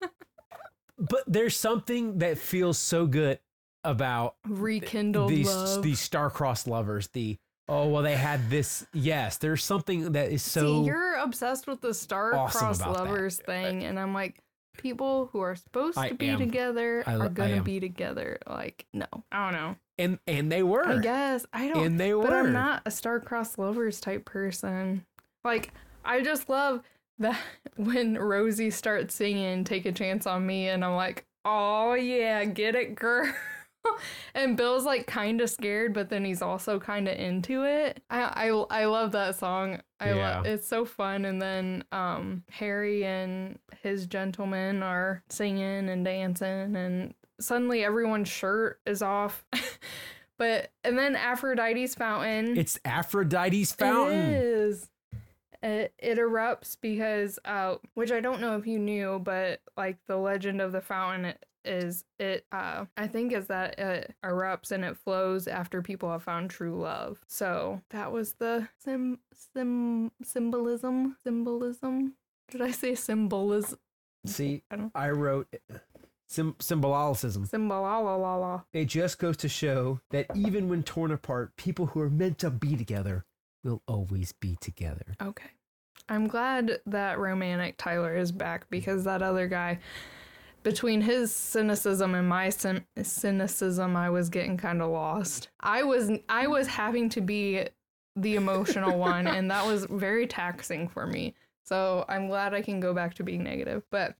But 1.00 1.24
there's 1.26 1.56
something 1.56 2.18
that 2.18 2.36
feels 2.36 2.76
so 2.76 3.06
good 3.06 3.38
about 3.82 4.34
Rekindled 4.46 5.30
these 5.30 5.48
love. 5.48 5.82
these 5.82 5.98
star-crossed 5.98 6.68
lovers. 6.68 7.08
The 7.08 7.38
oh 7.70 7.88
well, 7.88 8.02
they 8.02 8.16
had 8.16 8.50
this. 8.50 8.86
Yes, 8.92 9.38
there's 9.38 9.64
something 9.64 10.12
that 10.12 10.30
is 10.30 10.42
so. 10.42 10.82
See, 10.82 10.86
you're 10.86 11.14
obsessed 11.16 11.66
with 11.66 11.80
the 11.80 11.94
star-crossed 11.94 12.56
awesome 12.56 12.82
about 12.90 12.96
that. 12.98 13.04
lovers 13.04 13.36
thing, 13.38 13.84
and 13.84 13.98
I'm 13.98 14.12
like, 14.12 14.38
people 14.76 15.28
who 15.32 15.40
are 15.40 15.56
supposed 15.56 15.96
I 15.98 16.08
to 16.10 16.14
be 16.14 16.28
am. 16.30 16.38
together 16.38 17.02
I 17.06 17.14
are 17.16 17.28
gonna 17.28 17.62
be 17.62 17.80
together. 17.80 18.38
Like, 18.46 18.86
no, 18.92 19.06
I 19.32 19.44
don't 19.50 19.60
know. 19.60 19.76
and 19.98 20.18
and 20.26 20.50
they 20.52 20.62
were. 20.62 20.86
I 20.86 20.98
guess 20.98 21.46
I 21.52 21.68
don't. 21.68 21.84
And 21.84 22.00
they 22.00 22.12
were. 22.14 22.24
but 22.24 22.32
I'm 22.32 22.52
not 22.52 22.82
a 22.84 22.90
star-crossed 22.90 23.58
lovers 23.58 24.00
type 24.00 24.24
person. 24.24 25.04
Like, 25.44 25.72
I 26.04 26.20
just 26.22 26.48
love 26.48 26.82
that 27.18 27.38
when 27.76 28.18
Rosie 28.18 28.70
starts 28.70 29.14
singing 29.14 29.64
"Take 29.64 29.86
a 29.86 29.92
Chance 29.92 30.26
on 30.26 30.46
Me," 30.46 30.68
and 30.68 30.84
I'm 30.84 30.96
like, 30.96 31.24
oh 31.44 31.94
yeah, 31.94 32.44
get 32.44 32.74
it, 32.74 32.94
girl. 32.94 33.32
and 34.34 34.56
Bill's 34.56 34.84
like 34.84 35.06
kind 35.06 35.40
of 35.40 35.50
scared, 35.50 35.92
but 35.94 36.08
then 36.10 36.24
he's 36.24 36.42
also 36.42 36.78
kind 36.80 37.08
of 37.08 37.16
into 37.18 37.64
it. 37.64 38.02
I, 38.10 38.48
I 38.50 38.82
I 38.82 38.84
love 38.86 39.12
that 39.12 39.36
song. 39.36 39.80
I 40.00 40.12
Yeah. 40.14 40.36
love 40.36 40.46
it's 40.46 40.66
so 40.68 40.84
fun. 40.84 41.24
And 41.24 41.40
then 41.40 41.84
um 41.92 42.44
Harry 42.50 43.04
and 43.04 43.58
his 43.82 44.06
gentleman 44.06 44.82
are 44.82 45.22
singing 45.28 45.88
and 45.88 46.04
dancing, 46.04 46.76
and 46.76 47.14
suddenly 47.40 47.84
everyone's 47.84 48.28
shirt 48.28 48.80
is 48.86 49.02
off. 49.02 49.44
but 50.38 50.72
and 50.84 50.98
then 50.98 51.16
Aphrodite's 51.16 51.94
fountain. 51.94 52.56
It's 52.58 52.78
Aphrodite's 52.84 53.72
fountain. 53.72 54.34
is. 54.34 54.88
It, 55.62 55.92
it 55.98 56.16
erupts 56.16 56.78
because, 56.80 57.38
uh, 57.44 57.74
which 57.92 58.10
I 58.10 58.20
don't 58.20 58.40
know 58.40 58.56
if 58.56 58.66
you 58.66 58.78
knew, 58.78 59.20
but 59.22 59.60
like 59.76 59.98
the 60.06 60.16
legend 60.16 60.62
of 60.62 60.72
the 60.72 60.80
fountain 60.80 61.26
i- 61.26 61.36
is 61.64 62.04
it, 62.18 62.46
uh, 62.52 62.86
I 62.96 63.06
think 63.06 63.32
is 63.32 63.46
that 63.48 63.78
it 63.78 64.14
erupts 64.24 64.70
and 64.72 64.84
it 64.84 64.96
flows 64.96 65.46
after 65.48 65.82
people 65.82 66.10
have 66.10 66.22
found 66.22 66.50
true 66.50 66.80
love. 66.80 67.20
So 67.26 67.82
that 67.90 68.12
was 68.12 68.34
the 68.34 68.68
sim, 68.78 69.18
sim, 69.54 70.10
symbolism, 70.22 71.16
symbolism. 71.22 72.14
Did 72.50 72.62
I 72.62 72.70
say 72.70 72.94
symbolism? 72.94 73.78
See, 74.26 74.62
I 74.70 74.76
don't- 74.76 74.92
I 74.94 75.10
wrote 75.10 75.48
sym- 76.28 76.56
symbolicism. 76.60 77.46
Symbolalala. 77.46 78.64
It 78.72 78.86
just 78.86 79.18
goes 79.18 79.36
to 79.38 79.48
show 79.48 80.00
that 80.10 80.26
even 80.34 80.68
when 80.68 80.82
torn 80.82 81.10
apart, 81.10 81.56
people 81.56 81.86
who 81.86 82.00
are 82.00 82.10
meant 82.10 82.38
to 82.38 82.50
be 82.50 82.76
together 82.76 83.24
will 83.64 83.82
always 83.86 84.32
be 84.32 84.56
together. 84.60 85.14
Okay. 85.22 85.50
I'm 86.08 86.26
glad 86.26 86.80
that 86.86 87.18
romantic 87.18 87.76
Tyler 87.78 88.16
is 88.16 88.32
back 88.32 88.68
because 88.68 89.04
that 89.04 89.22
other 89.22 89.46
guy, 89.46 89.78
between 90.62 91.00
his 91.00 91.34
cynicism 91.34 92.14
and 92.14 92.28
my 92.28 92.48
cyn- 92.48 92.84
cynicism, 93.02 93.96
I 93.96 94.10
was 94.10 94.28
getting 94.28 94.56
kind 94.56 94.82
of 94.82 94.90
lost. 94.90 95.48
I 95.60 95.82
was 95.82 96.10
I 96.28 96.46
was 96.46 96.66
having 96.66 97.08
to 97.10 97.20
be 97.20 97.66
the 98.16 98.36
emotional 98.36 98.98
one, 99.10 99.26
and 99.26 99.50
that 99.50 99.66
was 99.66 99.86
very 99.86 100.26
taxing 100.26 100.88
for 100.88 101.06
me. 101.06 101.34
So 101.64 102.04
I'm 102.08 102.28
glad 102.28 102.52
I 102.54 102.62
can 102.62 102.80
go 102.80 102.92
back 102.92 103.14
to 103.14 103.22
being 103.22 103.44
negative. 103.44 103.82
But 103.90 104.16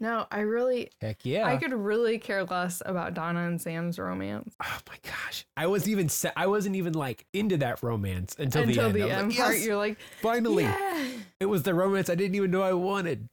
no, 0.00 0.26
I 0.30 0.40
really 0.40 0.90
Heck 1.00 1.24
yeah. 1.24 1.46
I 1.46 1.56
could 1.56 1.72
really 1.72 2.18
care 2.18 2.44
less 2.44 2.82
about 2.86 3.14
Donna 3.14 3.46
and 3.46 3.60
Sam's 3.60 3.98
romance 3.98 4.54
oh 4.62 4.78
my 4.88 4.94
gosh. 5.02 5.44
I 5.56 5.66
wasn't 5.66 5.90
even 5.90 6.08
I 6.36 6.46
wasn't 6.46 6.76
even 6.76 6.92
like 6.92 7.26
into 7.32 7.56
that 7.58 7.82
romance 7.82 8.36
until, 8.38 8.62
until 8.62 8.92
the 8.92 9.00
the 9.00 9.02
end. 9.04 9.12
I 9.12 9.18
end 9.18 9.28
like, 9.30 9.38
part. 9.38 9.54
"Yes, 9.54 9.66
You're 9.66 9.76
like, 9.76 9.98
finally. 10.22 10.64
yeah. 10.64 11.08
It 11.40 11.46
was 11.46 11.64
the 11.64 11.74
romance 11.74 12.08
I 12.08 12.14
didn't 12.14 12.36
even 12.36 12.50
know 12.50 12.62
I 12.62 12.74
wanted. 12.74 13.28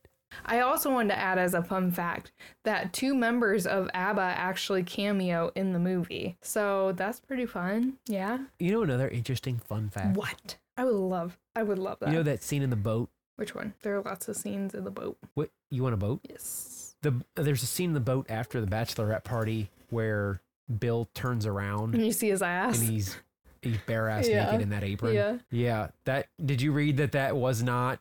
I 0.46 0.60
also 0.60 0.92
wanted 0.92 1.10
to 1.14 1.20
add 1.20 1.38
as 1.38 1.54
a 1.54 1.64
fun 1.64 1.92
fact 1.92 2.32
that 2.64 2.92
two 2.94 3.14
members 3.16 3.66
of 3.66 3.90
ABBA 3.94 4.22
actually 4.22 4.84
cameo 4.84 5.52
in 5.56 5.74
the 5.74 5.80
movie. 5.80 6.38
So 6.42 6.92
that's 6.94 7.20
pretty 7.20 7.46
fun. 7.46 7.94
Yeah. 8.08 8.40
You 8.60 8.72
know 8.72 8.82
another 8.84 9.08
interesting 9.08 9.60
fun 9.60 9.90
fact? 9.90 10.18
What? 10.18 10.58
I 10.78 10.84
would 10.84 10.94
love 10.96 11.38
I 11.56 11.64
would 11.64 11.80
love 11.80 12.00
that. 12.02 12.10
You 12.10 12.16
know 12.18 12.24
that 12.24 12.44
scene 12.44 12.62
in 12.62 12.70
the 12.70 12.76
boat? 12.76 13.10
Which 13.38 13.56
one? 13.56 13.74
There 13.82 13.96
are 13.98 14.02
lots 14.02 14.28
of 14.28 14.36
scenes 14.36 14.74
in 14.74 14.84
the 14.84 14.92
boat. 14.92 15.18
What 15.36 15.50
you 15.72 15.84
want 15.84 15.94
a 15.94 15.98
boat? 15.98 16.20
Yes. 16.30 16.96
The 17.02 17.14
there's 17.36 17.64
a 17.64 17.68
scene 17.68 17.92
in 17.92 17.94
the 17.94 18.00
boat 18.02 18.26
after 18.30 18.60
the 18.60 18.68
bachelorette 18.68 19.24
party 19.24 19.70
where 19.90 20.42
Bill 20.80 21.08
turns 21.14 21.46
around 21.46 21.94
And 21.96 22.06
you 22.06 22.12
see 22.12 22.30
his 22.30 22.42
ass. 22.42 22.80
and 22.80 22.90
he's 22.90 23.18
he's 23.62 23.78
bare 23.86 24.10
ass 24.10 24.28
Yeah. 24.30 24.46
naked 24.48 24.62
in 24.64 24.70
that 24.70 24.84
apron. 24.84 25.14
Yeah. 25.14 25.38
Yeah. 25.50 25.88
That 26.06 26.28
did 26.44 26.62
you 26.62 26.72
read 26.74 26.98
that 26.98 27.14
that 27.14 27.38
was 27.38 27.64
not 27.64 28.00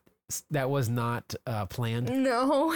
that 0.51 0.71
was 0.71 0.89
not 0.89 1.35
uh, 1.47 1.67
planned? 1.67 2.11
No. 2.11 2.75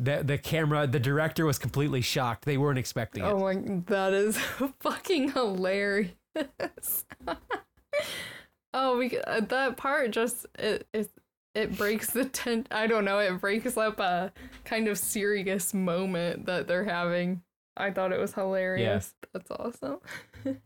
The 0.00 0.22
the 0.24 0.38
camera, 0.38 0.86
the 0.86 0.98
director 0.98 1.44
was 1.44 1.58
completely 1.58 2.00
shocked. 2.00 2.46
They 2.46 2.56
weren't 2.56 2.78
expecting 2.78 3.22
it. 3.22 3.26
Oh 3.26 3.40
my 3.40 3.82
that 3.86 4.14
is 4.14 4.38
fucking 4.80 5.32
hilarious. 5.32 6.14
oh, 8.72 8.96
we, 8.96 9.18
uh, 9.18 9.40
that 9.40 9.76
part 9.76 10.10
just 10.12 10.46
it, 10.58 10.88
it 10.94 11.10
it 11.54 11.76
breaks 11.76 12.12
the 12.12 12.24
tent. 12.24 12.68
I 12.70 12.86
don't 12.86 13.04
know. 13.04 13.18
It 13.18 13.40
breaks 13.42 13.76
up 13.76 14.00
a 14.00 14.32
kind 14.64 14.88
of 14.88 14.96
serious 14.96 15.74
moment 15.74 16.46
that 16.46 16.66
they're 16.66 16.84
having. 16.84 17.42
I 17.76 17.90
thought 17.90 18.12
it 18.12 18.20
was 18.20 18.32
hilarious. 18.32 19.14
That's 19.34 19.50
awesome. 19.50 19.98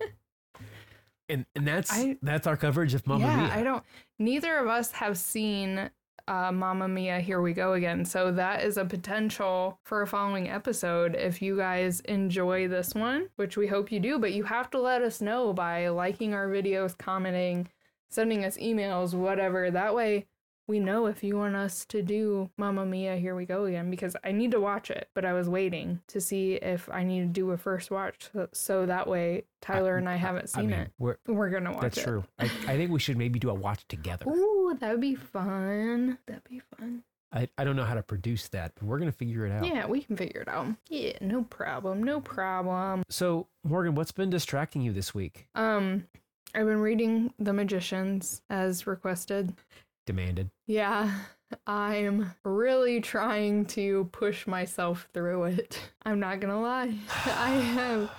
And 1.29 1.47
and 1.55 1.67
that's 1.67 1.93
I- 1.93 2.17
that's 2.23 2.47
our 2.47 2.57
coverage 2.57 2.95
of 2.95 3.07
Mamma 3.07 3.25
yeah, 3.25 3.37
Mia. 3.37 3.55
I 3.55 3.63
don't. 3.63 3.85
Neither 4.19 4.59
of 4.59 4.67
us 4.69 4.91
have 4.93 5.17
seen 5.17 5.91
uh, 6.29 6.53
Mamma 6.53 6.89
Mia. 6.89 7.21
Here 7.21 7.41
we 7.41 7.53
go 7.53 7.75
again. 7.75 8.05
So 8.05 8.31
that 8.33 8.63
is 8.63 8.77
a 8.77 8.85
potential 8.85 9.79
for 9.85 10.03
a 10.03 10.07
following 10.07 10.49
episode. 10.49 11.15
If 11.15 11.43
you 11.43 11.57
guys 11.57 12.01
enjoy 12.01 12.69
this 12.69 12.95
one, 12.95 13.29
which 13.37 13.57
we 13.57 13.67
hope 13.67 13.91
you 13.93 14.01
do, 14.01 14.19
but 14.19 14.33
you 14.33 14.45
have 14.45 14.71
to 14.71 14.81
let 14.81 15.03
us 15.03 15.21
know 15.21 15.53
by 15.53 15.89
liking 15.89 16.35
our 16.35 16.49
videos, 16.49 16.97
commenting, 16.97 17.69
sending 18.11 18.45
us 18.45 18.57
emails, 18.59 19.15
whatever. 19.15 19.71
That 19.71 19.95
way. 19.95 20.27
We 20.67 20.81
know 20.81 21.07
if 21.07 21.23
you 21.23 21.37
want 21.37 21.57
us 21.57 21.85
to 21.87 22.01
do 22.03 22.49
Mamma 22.57 22.87
Mia, 22.87 23.17
here 23.17 23.35
we 23.35 23.45
go 23.45 23.67
again, 23.67 23.91
because 23.91 24.17
I 24.25 24.33
need 24.33 24.51
to 24.53 24.61
watch 24.61 24.91
it, 24.91 25.09
but 25.15 25.25
I 25.25 25.35
was 25.35 25.47
waiting 25.47 26.01
to 26.09 26.21
see 26.23 26.55
if 26.55 26.89
I 26.91 27.05
need 27.05 27.21
to 27.21 27.27
do 27.27 27.51
a 27.51 27.59
first 27.59 27.91
watch, 27.91 28.31
so, 28.33 28.49
so 28.53 28.87
that 28.87 29.07
way 29.07 29.45
Tyler 29.61 29.99
and 29.99 30.09
I 30.09 30.17
haven't 30.17 30.51
I 30.55 30.61
seen 30.61 30.71
mean, 30.71 30.81
it. 30.81 30.91
we're, 30.99 31.17
We're 31.27 31.51
gonna 31.51 31.73
watch 31.73 31.83
that's 31.83 31.99
it. 31.99 32.05
true. 32.05 32.25
I, 32.39 32.45
I 32.45 32.77
think 32.79 32.91
we 32.91 32.99
should 32.99 33.19
maybe 33.19 33.39
do 33.39 33.51
a 33.51 33.55
watch 33.55 33.87
together. 33.89 34.27
Ooh, 34.31 34.75
that 34.81 34.91
would 34.91 35.01
be 35.03 35.15
fun. 35.15 36.17
That'd 36.27 36.45
be 36.49 36.61
fun. 36.79 37.03
I, 37.31 37.49
I 37.59 37.65
don't 37.65 37.77
know 37.77 37.85
how 37.85 37.95
to 37.95 38.03
produce 38.03 38.49
that, 38.49 38.73
but 38.77 38.85
we're 38.85 38.99
gonna 38.99 39.13
figure 39.13 39.45
it 39.45 39.53
out. 39.53 39.67
Yeah, 39.67 39.87
we 39.87 40.01
can 40.03 40.17
figure 40.17 40.41
it 40.41 40.49
out. 40.49 40.69
Yeah, 40.89 41.13
no 41.21 41.43
problem. 41.43 42.03
No 42.03 42.21
problem. 42.23 43.03
So 43.11 43.49
Morgan, 43.65 43.95
what's 43.97 44.13
been 44.13 44.31
distracting 44.31 44.81
you 44.81 44.93
this 44.93 45.15
week? 45.15 45.47
Um, 45.55 46.07
I've 46.55 46.67
been 46.67 46.79
reading 46.81 47.35
The 47.41 47.53
Magicians 47.53 48.41
as 48.49 48.87
requested. 48.87 49.53
Demanded. 50.07 50.51
Yeah, 50.67 51.11
I'm 51.67 52.33
really 52.45 53.01
trying 53.01 53.67
to 53.67 54.09
push 54.13 54.47
myself 54.47 55.09
through 55.15 55.45
it. 55.45 55.79
I'm 56.05 56.21
not 56.21 56.41
gonna 56.41 56.61
lie. 56.61 56.95
I 57.27 57.51
have 57.51 58.11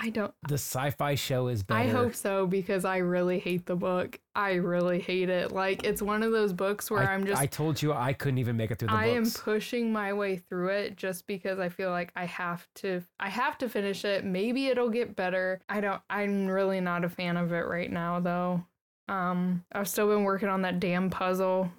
I 0.00 0.10
don't. 0.10 0.32
The 0.46 0.54
sci-fi 0.54 1.16
show 1.16 1.48
is 1.48 1.62
better. 1.62 1.80
I 1.80 1.88
hope 1.88 2.14
so 2.14 2.46
because 2.46 2.84
I 2.84 2.98
really 2.98 3.38
hate 3.40 3.66
the 3.66 3.74
book. 3.74 4.18
I 4.34 4.54
really 4.54 5.00
hate 5.00 5.28
it. 5.28 5.50
Like 5.50 5.84
it's 5.84 6.00
one 6.00 6.22
of 6.22 6.30
those 6.30 6.52
books 6.52 6.90
where 6.90 7.00
I, 7.00 7.14
am 7.14 7.26
just 7.26 7.40
I 7.40 7.46
told 7.46 7.82
you 7.82 7.92
I 7.92 8.12
couldn't 8.12 8.38
even 8.38 8.56
make 8.56 8.70
it 8.70 8.78
through 8.78 8.88
the 8.88 8.92
book. 8.92 9.00
I 9.00 9.08
am 9.08 9.28
pushing 9.28 9.92
my 9.92 10.12
way 10.12 10.36
through 10.36 10.68
it 10.68 10.96
just 10.96 11.26
because 11.26 11.58
I 11.58 11.68
feel 11.68 11.90
like 11.90 12.12
I 12.14 12.26
have 12.26 12.66
to 12.76 13.02
I 13.18 13.28
have 13.28 13.58
to 13.58 13.68
finish 13.68 14.04
it. 14.04 14.24
Maybe 14.24 14.68
it'll 14.68 14.90
get 14.90 15.16
better. 15.16 15.60
I 15.68 15.80
don't 15.80 16.00
I'm 16.08 16.46
really 16.46 16.80
not 16.80 17.04
a 17.04 17.08
fan 17.08 17.36
of 17.36 17.52
it 17.52 17.66
right 17.66 17.90
now 17.90 18.20
though. 18.20 18.64
Um 19.08 19.64
I've 19.72 19.88
still 19.88 20.08
been 20.08 20.24
working 20.24 20.48
on 20.48 20.62
that 20.62 20.80
damn 20.80 21.10
puzzle. 21.10 21.70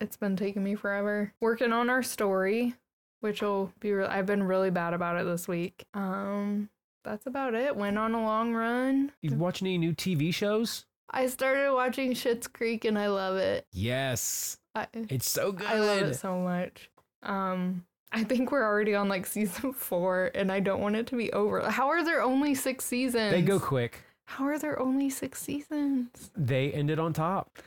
It's 0.00 0.16
been 0.16 0.36
taking 0.36 0.62
me 0.64 0.74
forever. 0.74 1.32
Working 1.40 1.72
on 1.72 1.88
our 1.88 2.02
story, 2.02 2.74
which 3.20 3.42
will 3.42 3.72
be 3.80 3.92
re- 3.92 4.06
I've 4.06 4.26
been 4.26 4.42
really 4.42 4.70
bad 4.70 4.92
about 4.94 5.20
it 5.20 5.24
this 5.24 5.48
week. 5.48 5.86
Um 5.94 6.68
that's 7.04 7.26
about 7.26 7.54
it. 7.54 7.76
Went 7.76 7.98
on 7.98 8.14
a 8.14 8.22
long 8.22 8.54
run. 8.54 9.12
you 9.20 9.34
watch 9.34 9.60
any 9.62 9.76
new 9.76 9.92
TV 9.92 10.32
shows? 10.32 10.86
I 11.10 11.26
started 11.26 11.72
watching 11.72 12.12
Schitt's 12.12 12.48
Creek 12.48 12.84
and 12.84 12.98
I 12.98 13.08
love 13.08 13.36
it. 13.36 13.66
Yes, 13.72 14.56
I, 14.74 14.86
it's 14.94 15.30
so 15.30 15.52
good. 15.52 15.66
I 15.66 15.78
love 15.78 16.02
it 16.02 16.14
so 16.14 16.38
much. 16.40 16.90
Um, 17.22 17.84
I 18.10 18.24
think 18.24 18.50
we're 18.50 18.64
already 18.64 18.94
on 18.94 19.08
like 19.08 19.26
season 19.36 19.72
four, 19.72 20.30
and 20.34 20.50
I 20.50 20.60
don't 20.60 20.80
want 20.80 20.96
it 20.96 21.06
to 21.08 21.16
be 21.16 21.32
over. 21.32 21.70
How 21.70 21.88
are 21.88 22.04
there 22.04 22.22
only 22.22 22.54
six 22.54 22.84
seasons? 22.84 23.32
They 23.32 23.42
go 23.42 23.60
quick. 23.60 24.02
How 24.26 24.44
are 24.46 24.58
there 24.58 24.80
only 24.80 25.10
six 25.10 25.40
seasons? 25.40 26.30
They 26.36 26.72
ended 26.72 26.98
on 26.98 27.12
top. 27.12 27.58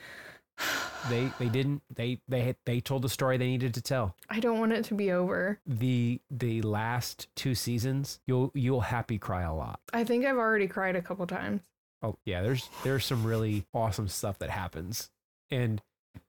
They 1.10 1.32
they 1.40 1.50
didn't 1.50 1.84
they 1.94 2.20
they 2.28 2.56
they 2.66 2.80
told 2.80 3.04
the 3.04 3.10
story 3.10 3.38
they 3.38 3.48
needed 3.48 3.74
to 3.76 3.82
tell. 3.82 4.16
I 4.30 4.40
don't 4.40 4.60
want 4.60 4.74
it 4.74 4.86
to 4.86 4.94
be 4.94 5.12
over. 5.12 5.60
The 5.66 6.20
the 6.32 6.62
last 6.64 7.28
two 7.36 7.56
seasons, 7.56 8.20
you'll 8.26 8.52
you'll 8.54 8.82
happy 8.82 9.18
cry 9.18 9.44
a 9.44 9.54
lot. 9.54 9.80
I 9.94 10.04
think 10.04 10.26
I've 10.26 10.38
already 10.38 10.68
cried 10.68 10.96
a 10.96 11.02
couple 11.02 11.28
times. 11.28 11.62
Oh 12.02 12.18
yeah, 12.26 12.42
there's 12.42 12.70
there's 12.84 13.06
some 13.06 13.24
really 13.24 13.66
awesome 13.74 14.08
stuff 14.08 14.40
that 14.40 14.50
happens, 14.50 15.10
and 15.52 15.82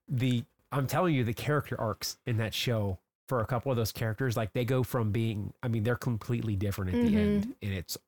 the 0.09 0.45
I'm 0.73 0.87
telling 0.87 1.15
you 1.15 1.25
the 1.25 1.35
character 1.35 1.81
arcs 1.81 2.19
in 2.27 2.37
that 2.39 2.55
show 2.55 2.99
for 3.29 3.41
a 3.41 3.47
couple 3.47 3.71
of 3.71 3.77
those 3.77 3.93
characters, 3.93 4.37
like 4.37 4.53
they 4.55 4.65
go 4.65 4.83
from 4.83 5.13
being, 5.13 5.53
I 5.63 5.69
mean, 5.69 5.83
they're 5.83 5.97
completely 5.97 6.57
different 6.57 6.95
at 6.95 7.03
the 7.03 7.17
end, 7.17 7.43
mm-hmm. 7.43 7.51
and 7.63 7.75
it's 7.75 7.99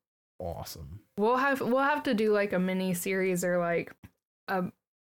awesome. 0.40 1.00
We'll 1.18 1.36
have 1.36 1.60
we'll 1.60 1.78
have 1.82 2.02
to 2.04 2.14
do 2.14 2.32
like 2.32 2.52
a 2.52 2.58
mini 2.58 2.94
series 2.94 3.44
or 3.44 3.58
like 3.58 3.94
a 4.48 4.64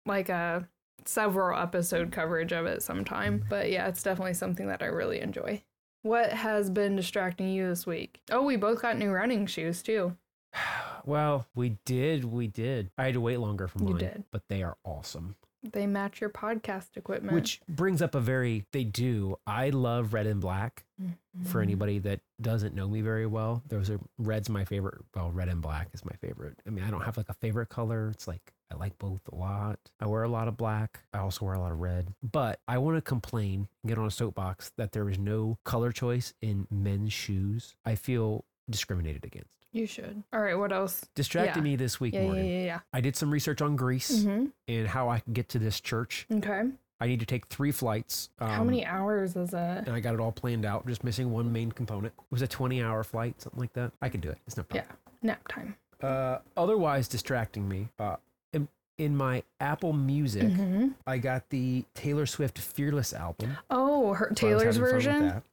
like 0.06 0.30
a 0.30 0.68
several 1.06 1.58
episode 1.58 2.12
coverage 2.12 2.52
of 2.52 2.66
it 2.66 2.84
sometime. 2.84 3.40
Mm-hmm. 3.40 3.50
But 3.50 3.70
yeah, 3.72 3.88
it's 3.88 4.04
definitely 4.04 4.34
something 4.34 4.68
that 4.68 4.82
I 4.82 4.88
really 4.88 5.22
enjoy. 5.22 5.64
What 6.02 6.32
has 6.32 6.70
been 6.70 6.96
distracting 6.96 7.50
you 7.50 7.68
this 7.68 7.86
week? 7.86 8.22
Oh, 8.32 8.44
we 8.44 8.56
both 8.56 8.82
got 8.82 8.98
new 8.98 9.12
running 9.12 9.46
shoes 9.48 9.82
too. 9.82 10.16
Well, 11.06 11.48
we 11.56 11.78
did, 11.86 12.26
we 12.26 12.48
did. 12.48 12.92
I 12.98 13.06
had 13.06 13.14
to 13.14 13.22
wait 13.22 13.38
longer 13.38 13.68
for 13.70 13.80
You 13.80 13.86
mine, 13.92 13.98
did. 13.98 14.24
but 14.32 14.44
they 14.50 14.62
are 14.62 14.78
awesome. 14.84 15.38
They 15.64 15.88
match 15.88 16.22
your 16.22 16.30
podcast 16.30 16.96
equipment. 16.96 17.34
Which 17.34 17.62
brings 17.68 18.02
up 18.02 18.16
a 18.16 18.20
very, 18.20 18.66
they 18.72 18.84
do. 18.84 19.38
I 19.46 19.70
love 19.70 20.14
red 20.14 20.26
and 20.26 20.40
black. 20.40 20.86
Mm-hmm. 21.02 21.46
For 21.46 21.62
anybody 21.62 22.00
that 22.00 22.20
doesn't 22.42 22.76
know 22.76 22.88
me 22.88 23.02
very 23.02 23.26
well, 23.26 23.64
those 23.68 23.90
are 23.90 24.00
red's 24.18 24.50
my 24.50 24.66
favorite. 24.66 25.02
Well, 25.16 25.32
red 25.32 25.48
and 25.48 25.62
black 25.62 25.90
is 25.94 26.04
my 26.04 26.16
favorite. 26.22 26.62
I 26.68 26.72
mean, 26.72 26.84
I 26.84 26.90
don't 26.90 27.04
have 27.04 27.16
like 27.18 27.30
a 27.30 27.34
favorite 27.34 27.70
color. 27.70 28.10
It's 28.10 28.28
like 28.28 28.54
I 28.72 28.76
like 28.76 28.98
both 28.98 29.22
a 29.32 29.36
lot. 29.36 29.80
I 30.00 30.08
wear 30.08 30.24
a 30.24 30.30
lot 30.30 30.48
of 30.48 30.58
black. 30.58 31.00
I 31.14 31.20
also 31.20 31.46
wear 31.46 31.56
a 31.56 31.60
lot 31.60 31.72
of 31.72 31.80
red. 31.80 32.14
But 32.22 32.60
I 32.68 32.78
want 32.78 32.98
to 32.98 33.02
complain, 33.02 33.68
get 33.86 33.98
on 33.98 34.08
a 34.08 34.12
soapbox 34.12 34.72
that 34.78 34.92
there 34.92 35.10
is 35.10 35.18
no 35.18 35.58
color 35.64 35.92
choice 35.92 36.34
in 36.42 36.68
men's 36.70 37.14
shoes. 37.14 37.76
I 37.86 37.96
feel 37.96 38.46
discriminated 38.70 39.26
against. 39.26 39.59
You 39.72 39.86
should. 39.86 40.24
All 40.34 40.40
right, 40.42 40.58
what 40.58 40.72
else? 40.72 41.06
Distracted 41.16 41.58
Yeah. 41.60 41.64
me 41.64 41.76
this 41.76 42.00
week, 42.00 42.14
Yeah, 42.14 42.22
yeah, 42.22 42.26
Morgan. 42.28 42.46
yeah, 42.46 42.64
yeah. 42.66 42.80
I 42.92 43.02
did 43.02 43.16
some 43.16 43.30
research 43.32 43.62
on 43.62 43.76
Greece 43.76 44.12
Mm-hmm. 44.24 44.46
and 44.68 44.88
how 44.88 45.10
I 45.10 45.20
can 45.20 45.34
get 45.34 45.48
to 45.50 45.60
this 45.60 45.80
church. 45.80 46.26
Okay. 46.32 46.64
I 47.02 47.08
need 47.08 47.20
to 47.22 47.26
take 47.26 47.48
three 47.48 47.72
flights. 47.72 48.30
How 48.40 48.62
um, 48.62 48.66
many 48.68 48.86
hours 48.86 49.36
is 49.36 49.54
it? 49.54 49.56
And 49.58 49.90
I 49.92 50.00
got 50.02 50.14
it 50.16 50.20
all 50.20 50.32
planned 50.34 50.66
out, 50.66 50.86
just 50.88 51.04
missing 51.04 51.32
one 51.32 51.54
main 51.54 51.72
component. 51.72 52.14
It 52.18 52.26
was 52.32 52.42
a 52.42 52.48
20 52.48 52.82
hour 52.84 53.04
flight, 53.04 53.42
something 53.42 53.60
like 53.60 53.74
that. 53.74 53.92
I 54.02 54.10
could 54.10 54.22
do 54.22 54.30
it. 54.30 54.38
It's 54.48 54.58
no 54.58 54.66
Yeah, 54.74 54.84
nap 55.22 55.48
time. 55.48 55.76
Uh, 56.02 56.40
otherwise, 56.58 57.08
distracting 57.08 57.70
me. 57.70 57.88
Uh, 58.00 58.16
in, 58.52 58.68
in 58.98 59.16
my 59.16 59.44
Apple 59.62 59.94
Music, 59.94 60.44
Mhm. 60.48 60.96
I 61.08 61.20
got 61.20 61.48
the 61.52 61.86
Taylor 61.94 62.26
Swift 62.26 62.58
Fearless 62.58 63.14
album. 63.14 63.58
Oh, 63.70 64.14
her 64.14 64.26
so 64.36 64.48
I 64.50 64.54
was 64.56 64.64
Taylor's 64.64 64.76
having 64.76 64.82
fun 64.82 64.82
with 64.82 64.92
version, 65.06 65.28
that. 65.28 65.44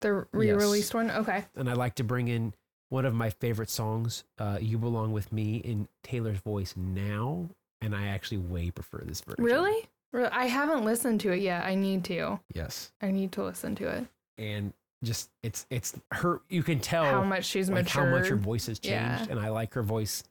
the 0.00 0.26
re-released 0.32 0.94
one. 0.94 1.10
Okay. 1.10 1.44
And 1.56 1.68
I 1.68 1.72
like 1.74 1.94
to 1.96 2.04
bring 2.04 2.28
in 2.28 2.54
one 2.90 3.04
of 3.06 3.14
my 3.14 3.30
favorite 3.30 3.70
songs, 3.70 4.24
uh, 4.38 4.58
You 4.60 4.76
Belong 4.78 5.12
With 5.12 5.32
Me, 5.32 5.56
in 5.56 5.88
Taylor's 6.02 6.38
voice 6.40 6.74
now. 6.76 7.48
And 7.80 7.94
I 7.96 8.08
actually 8.08 8.38
way 8.38 8.70
prefer 8.70 9.02
this 9.06 9.22
version. 9.22 9.42
Really? 9.42 9.88
I 10.12 10.46
haven't 10.46 10.84
listened 10.84 11.20
to 11.20 11.30
it 11.32 11.40
yet. 11.40 11.64
I 11.64 11.74
need 11.76 12.04
to. 12.04 12.38
Yes. 12.52 12.92
I 13.00 13.10
need 13.10 13.32
to 13.32 13.44
listen 13.44 13.74
to 13.76 13.88
it. 13.88 14.06
And 14.36 14.74
just, 15.02 15.30
it's, 15.42 15.66
it's 15.70 15.94
her, 16.12 16.42
you 16.50 16.62
can 16.62 16.80
tell 16.80 17.04
how 17.04 17.24
much 17.24 17.46
she's 17.46 17.70
like 17.70 17.84
matured. 17.84 18.04
how 18.12 18.18
much 18.18 18.28
her 18.28 18.36
voice 18.36 18.66
has 18.66 18.78
changed. 18.78 18.92
Yeah. 18.92 19.26
And 19.30 19.40
I 19.40 19.48
like 19.48 19.72
her 19.74 19.82
voice. 19.82 20.24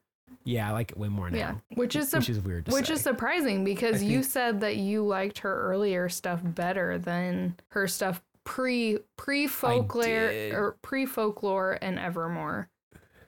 Yeah, 0.44 0.70
I 0.70 0.74
like 0.74 0.92
it 0.92 0.98
way 0.98 1.10
more 1.10 1.30
now. 1.30 1.38
yeah, 1.38 1.56
which 1.76 1.96
is 1.96 2.14
which 2.14 2.26
su- 2.26 2.32
is 2.34 2.40
weird 2.40 2.66
to 2.68 2.72
which 2.72 2.88
say. 2.88 2.94
is 2.94 3.02
surprising 3.02 3.64
because 3.64 4.02
I 4.02 4.06
you 4.06 4.20
think- 4.22 4.32
said 4.32 4.60
that 4.62 4.78
you 4.78 5.04
liked 5.06 5.40
her 5.40 5.54
earlier 5.64 6.08
stuff 6.08 6.40
better 6.44 6.98
than 6.98 7.56
her 7.70 7.88
stuff 7.88 8.22
pre 8.50 8.98
pre 9.16 9.46
folklore 9.48 10.32
or 10.54 10.78
pre 10.82 11.06
folklore 11.06 11.78
and 11.82 12.00
Evermore. 12.00 12.70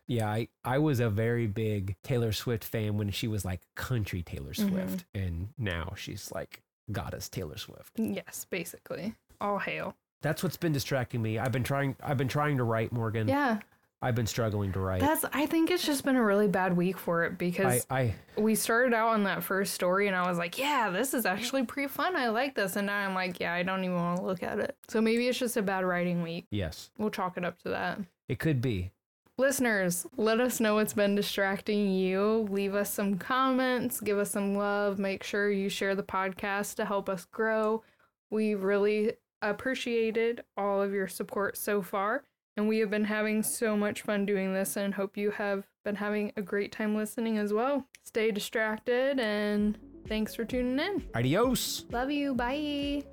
Yeah, 0.08 0.28
I, 0.28 0.48
I 0.66 0.80
was 0.80 1.00
a 1.00 1.10
very 1.10 1.46
big 1.48 1.96
Taylor 2.04 2.32
Swift 2.32 2.64
fan 2.64 2.98
when 2.98 3.12
she 3.12 3.28
was 3.28 3.46
like 3.46 3.62
country 3.76 4.24
Taylor 4.24 4.52
Mhm. 4.54 4.70
Swift. 4.70 5.06
And 5.14 5.50
now 5.58 5.94
she's 5.96 6.32
like 6.32 6.64
goddess 6.92 7.30
Taylor 7.30 7.58
Swift. 7.58 7.92
Yes, 7.98 8.46
basically. 8.50 9.14
All 9.40 9.60
hail. 9.60 9.96
That's 10.22 10.42
what's 10.44 10.58
been 10.58 10.74
distracting 10.74 11.22
me. 11.22 11.38
I've 11.40 11.52
been 11.52 11.64
trying 11.64 11.96
I've 12.04 12.18
been 12.18 12.28
trying 12.28 12.58
to 12.58 12.64
write 12.64 12.92
Morgan. 12.92 13.28
Yeah, 13.28 13.60
I've 14.02 14.16
been 14.16 14.26
struggling 14.28 14.72
to 14.74 14.80
write. 14.80 15.02
that's. 15.02 15.26
I 15.32 15.46
think 15.46 15.70
it's 15.70 15.86
just 15.86 16.04
been 16.04 16.16
a 16.16 16.24
really 16.24 16.48
bad 16.48 16.76
week 16.76 16.98
for 16.98 17.24
it 17.24 17.38
because 17.38 17.86
I, 17.90 18.14
I 18.36 18.42
we 18.42 18.56
started 18.56 18.94
out 18.96 19.10
on 19.10 19.24
that 19.26 19.44
first 19.44 19.74
story 19.76 20.08
and 20.08 20.16
I 20.16 20.28
was 20.28 20.38
like, 20.40 20.58
yeah, 20.58 20.90
this 20.90 21.14
is 21.14 21.26
actually 21.26 21.66
pretty 21.66 21.88
fun. 21.88 22.16
I 22.16 22.30
like 22.30 22.56
this. 22.56 22.76
And 22.76 22.88
now 22.88 22.98
I'm 23.08 23.14
like, 23.14 23.40
yeah, 23.40 23.54
I 23.54 23.62
don't 23.64 23.84
even 23.84 23.96
want 23.98 24.18
to 24.20 24.26
look 24.26 24.42
at 24.42 24.60
it. 24.60 24.76
So 24.88 25.02
maybe 25.02 25.28
it's 25.28 25.38
just 25.38 25.56
a 25.58 25.62
bad 25.62 25.86
writing 25.86 26.24
week. 26.24 26.48
yes, 26.50 26.90
We'll 26.98 27.12
chalk 27.12 27.38
it 27.38 27.46
up 27.46 27.62
to 27.62 27.70
that. 27.70 28.00
it 28.28 28.40
could 28.40 28.60
be. 28.62 28.92
Listeners, 29.38 30.06
let 30.18 30.40
us 30.40 30.60
know 30.60 30.76
what's 30.76 30.94
been 30.94 31.16
distracting 31.16 31.90
you. 31.92 32.48
Leave 32.52 32.76
us 32.76 32.94
some 32.94 33.18
comments, 33.18 34.00
give 34.00 34.20
us 34.20 34.32
some 34.32 34.56
love. 34.56 35.00
Make 35.00 35.24
sure 35.24 35.50
you 35.52 35.68
share 35.70 35.96
the 35.96 36.04
podcast 36.04 36.76
to 36.76 36.86
help 36.86 37.10
us 37.10 37.26
grow. 37.26 37.84
We 38.30 38.54
really 38.56 39.14
appreciated 39.42 40.42
all 40.58 40.82
of 40.82 40.92
your 40.94 41.08
support 41.08 41.58
so 41.58 41.82
far. 41.82 42.24
And 42.58 42.68
we 42.68 42.80
have 42.80 42.90
been 42.90 43.06
having 43.06 43.44
so 43.44 43.78
much 43.78 44.02
fun 44.02 44.26
doing 44.26 44.54
this 44.54 44.76
and 44.76 44.94
hope 44.94 45.18
you 45.18 45.32
have 45.32 45.66
been 45.86 45.96
having 45.96 46.32
a 46.38 46.42
great 46.42 46.72
time 46.72 46.96
listening 46.96 47.38
as 47.38 47.54
well. 47.54 47.86
Stay 48.04 48.32
distracted 48.32 49.20
and 49.20 49.78
thanks 50.08 50.36
for 50.36 50.44
tuning 50.44 50.80
in. 50.80 51.04
Adios. 51.16 51.86
Love 51.92 52.12
you. 52.12 52.36
Bye. 52.36 53.04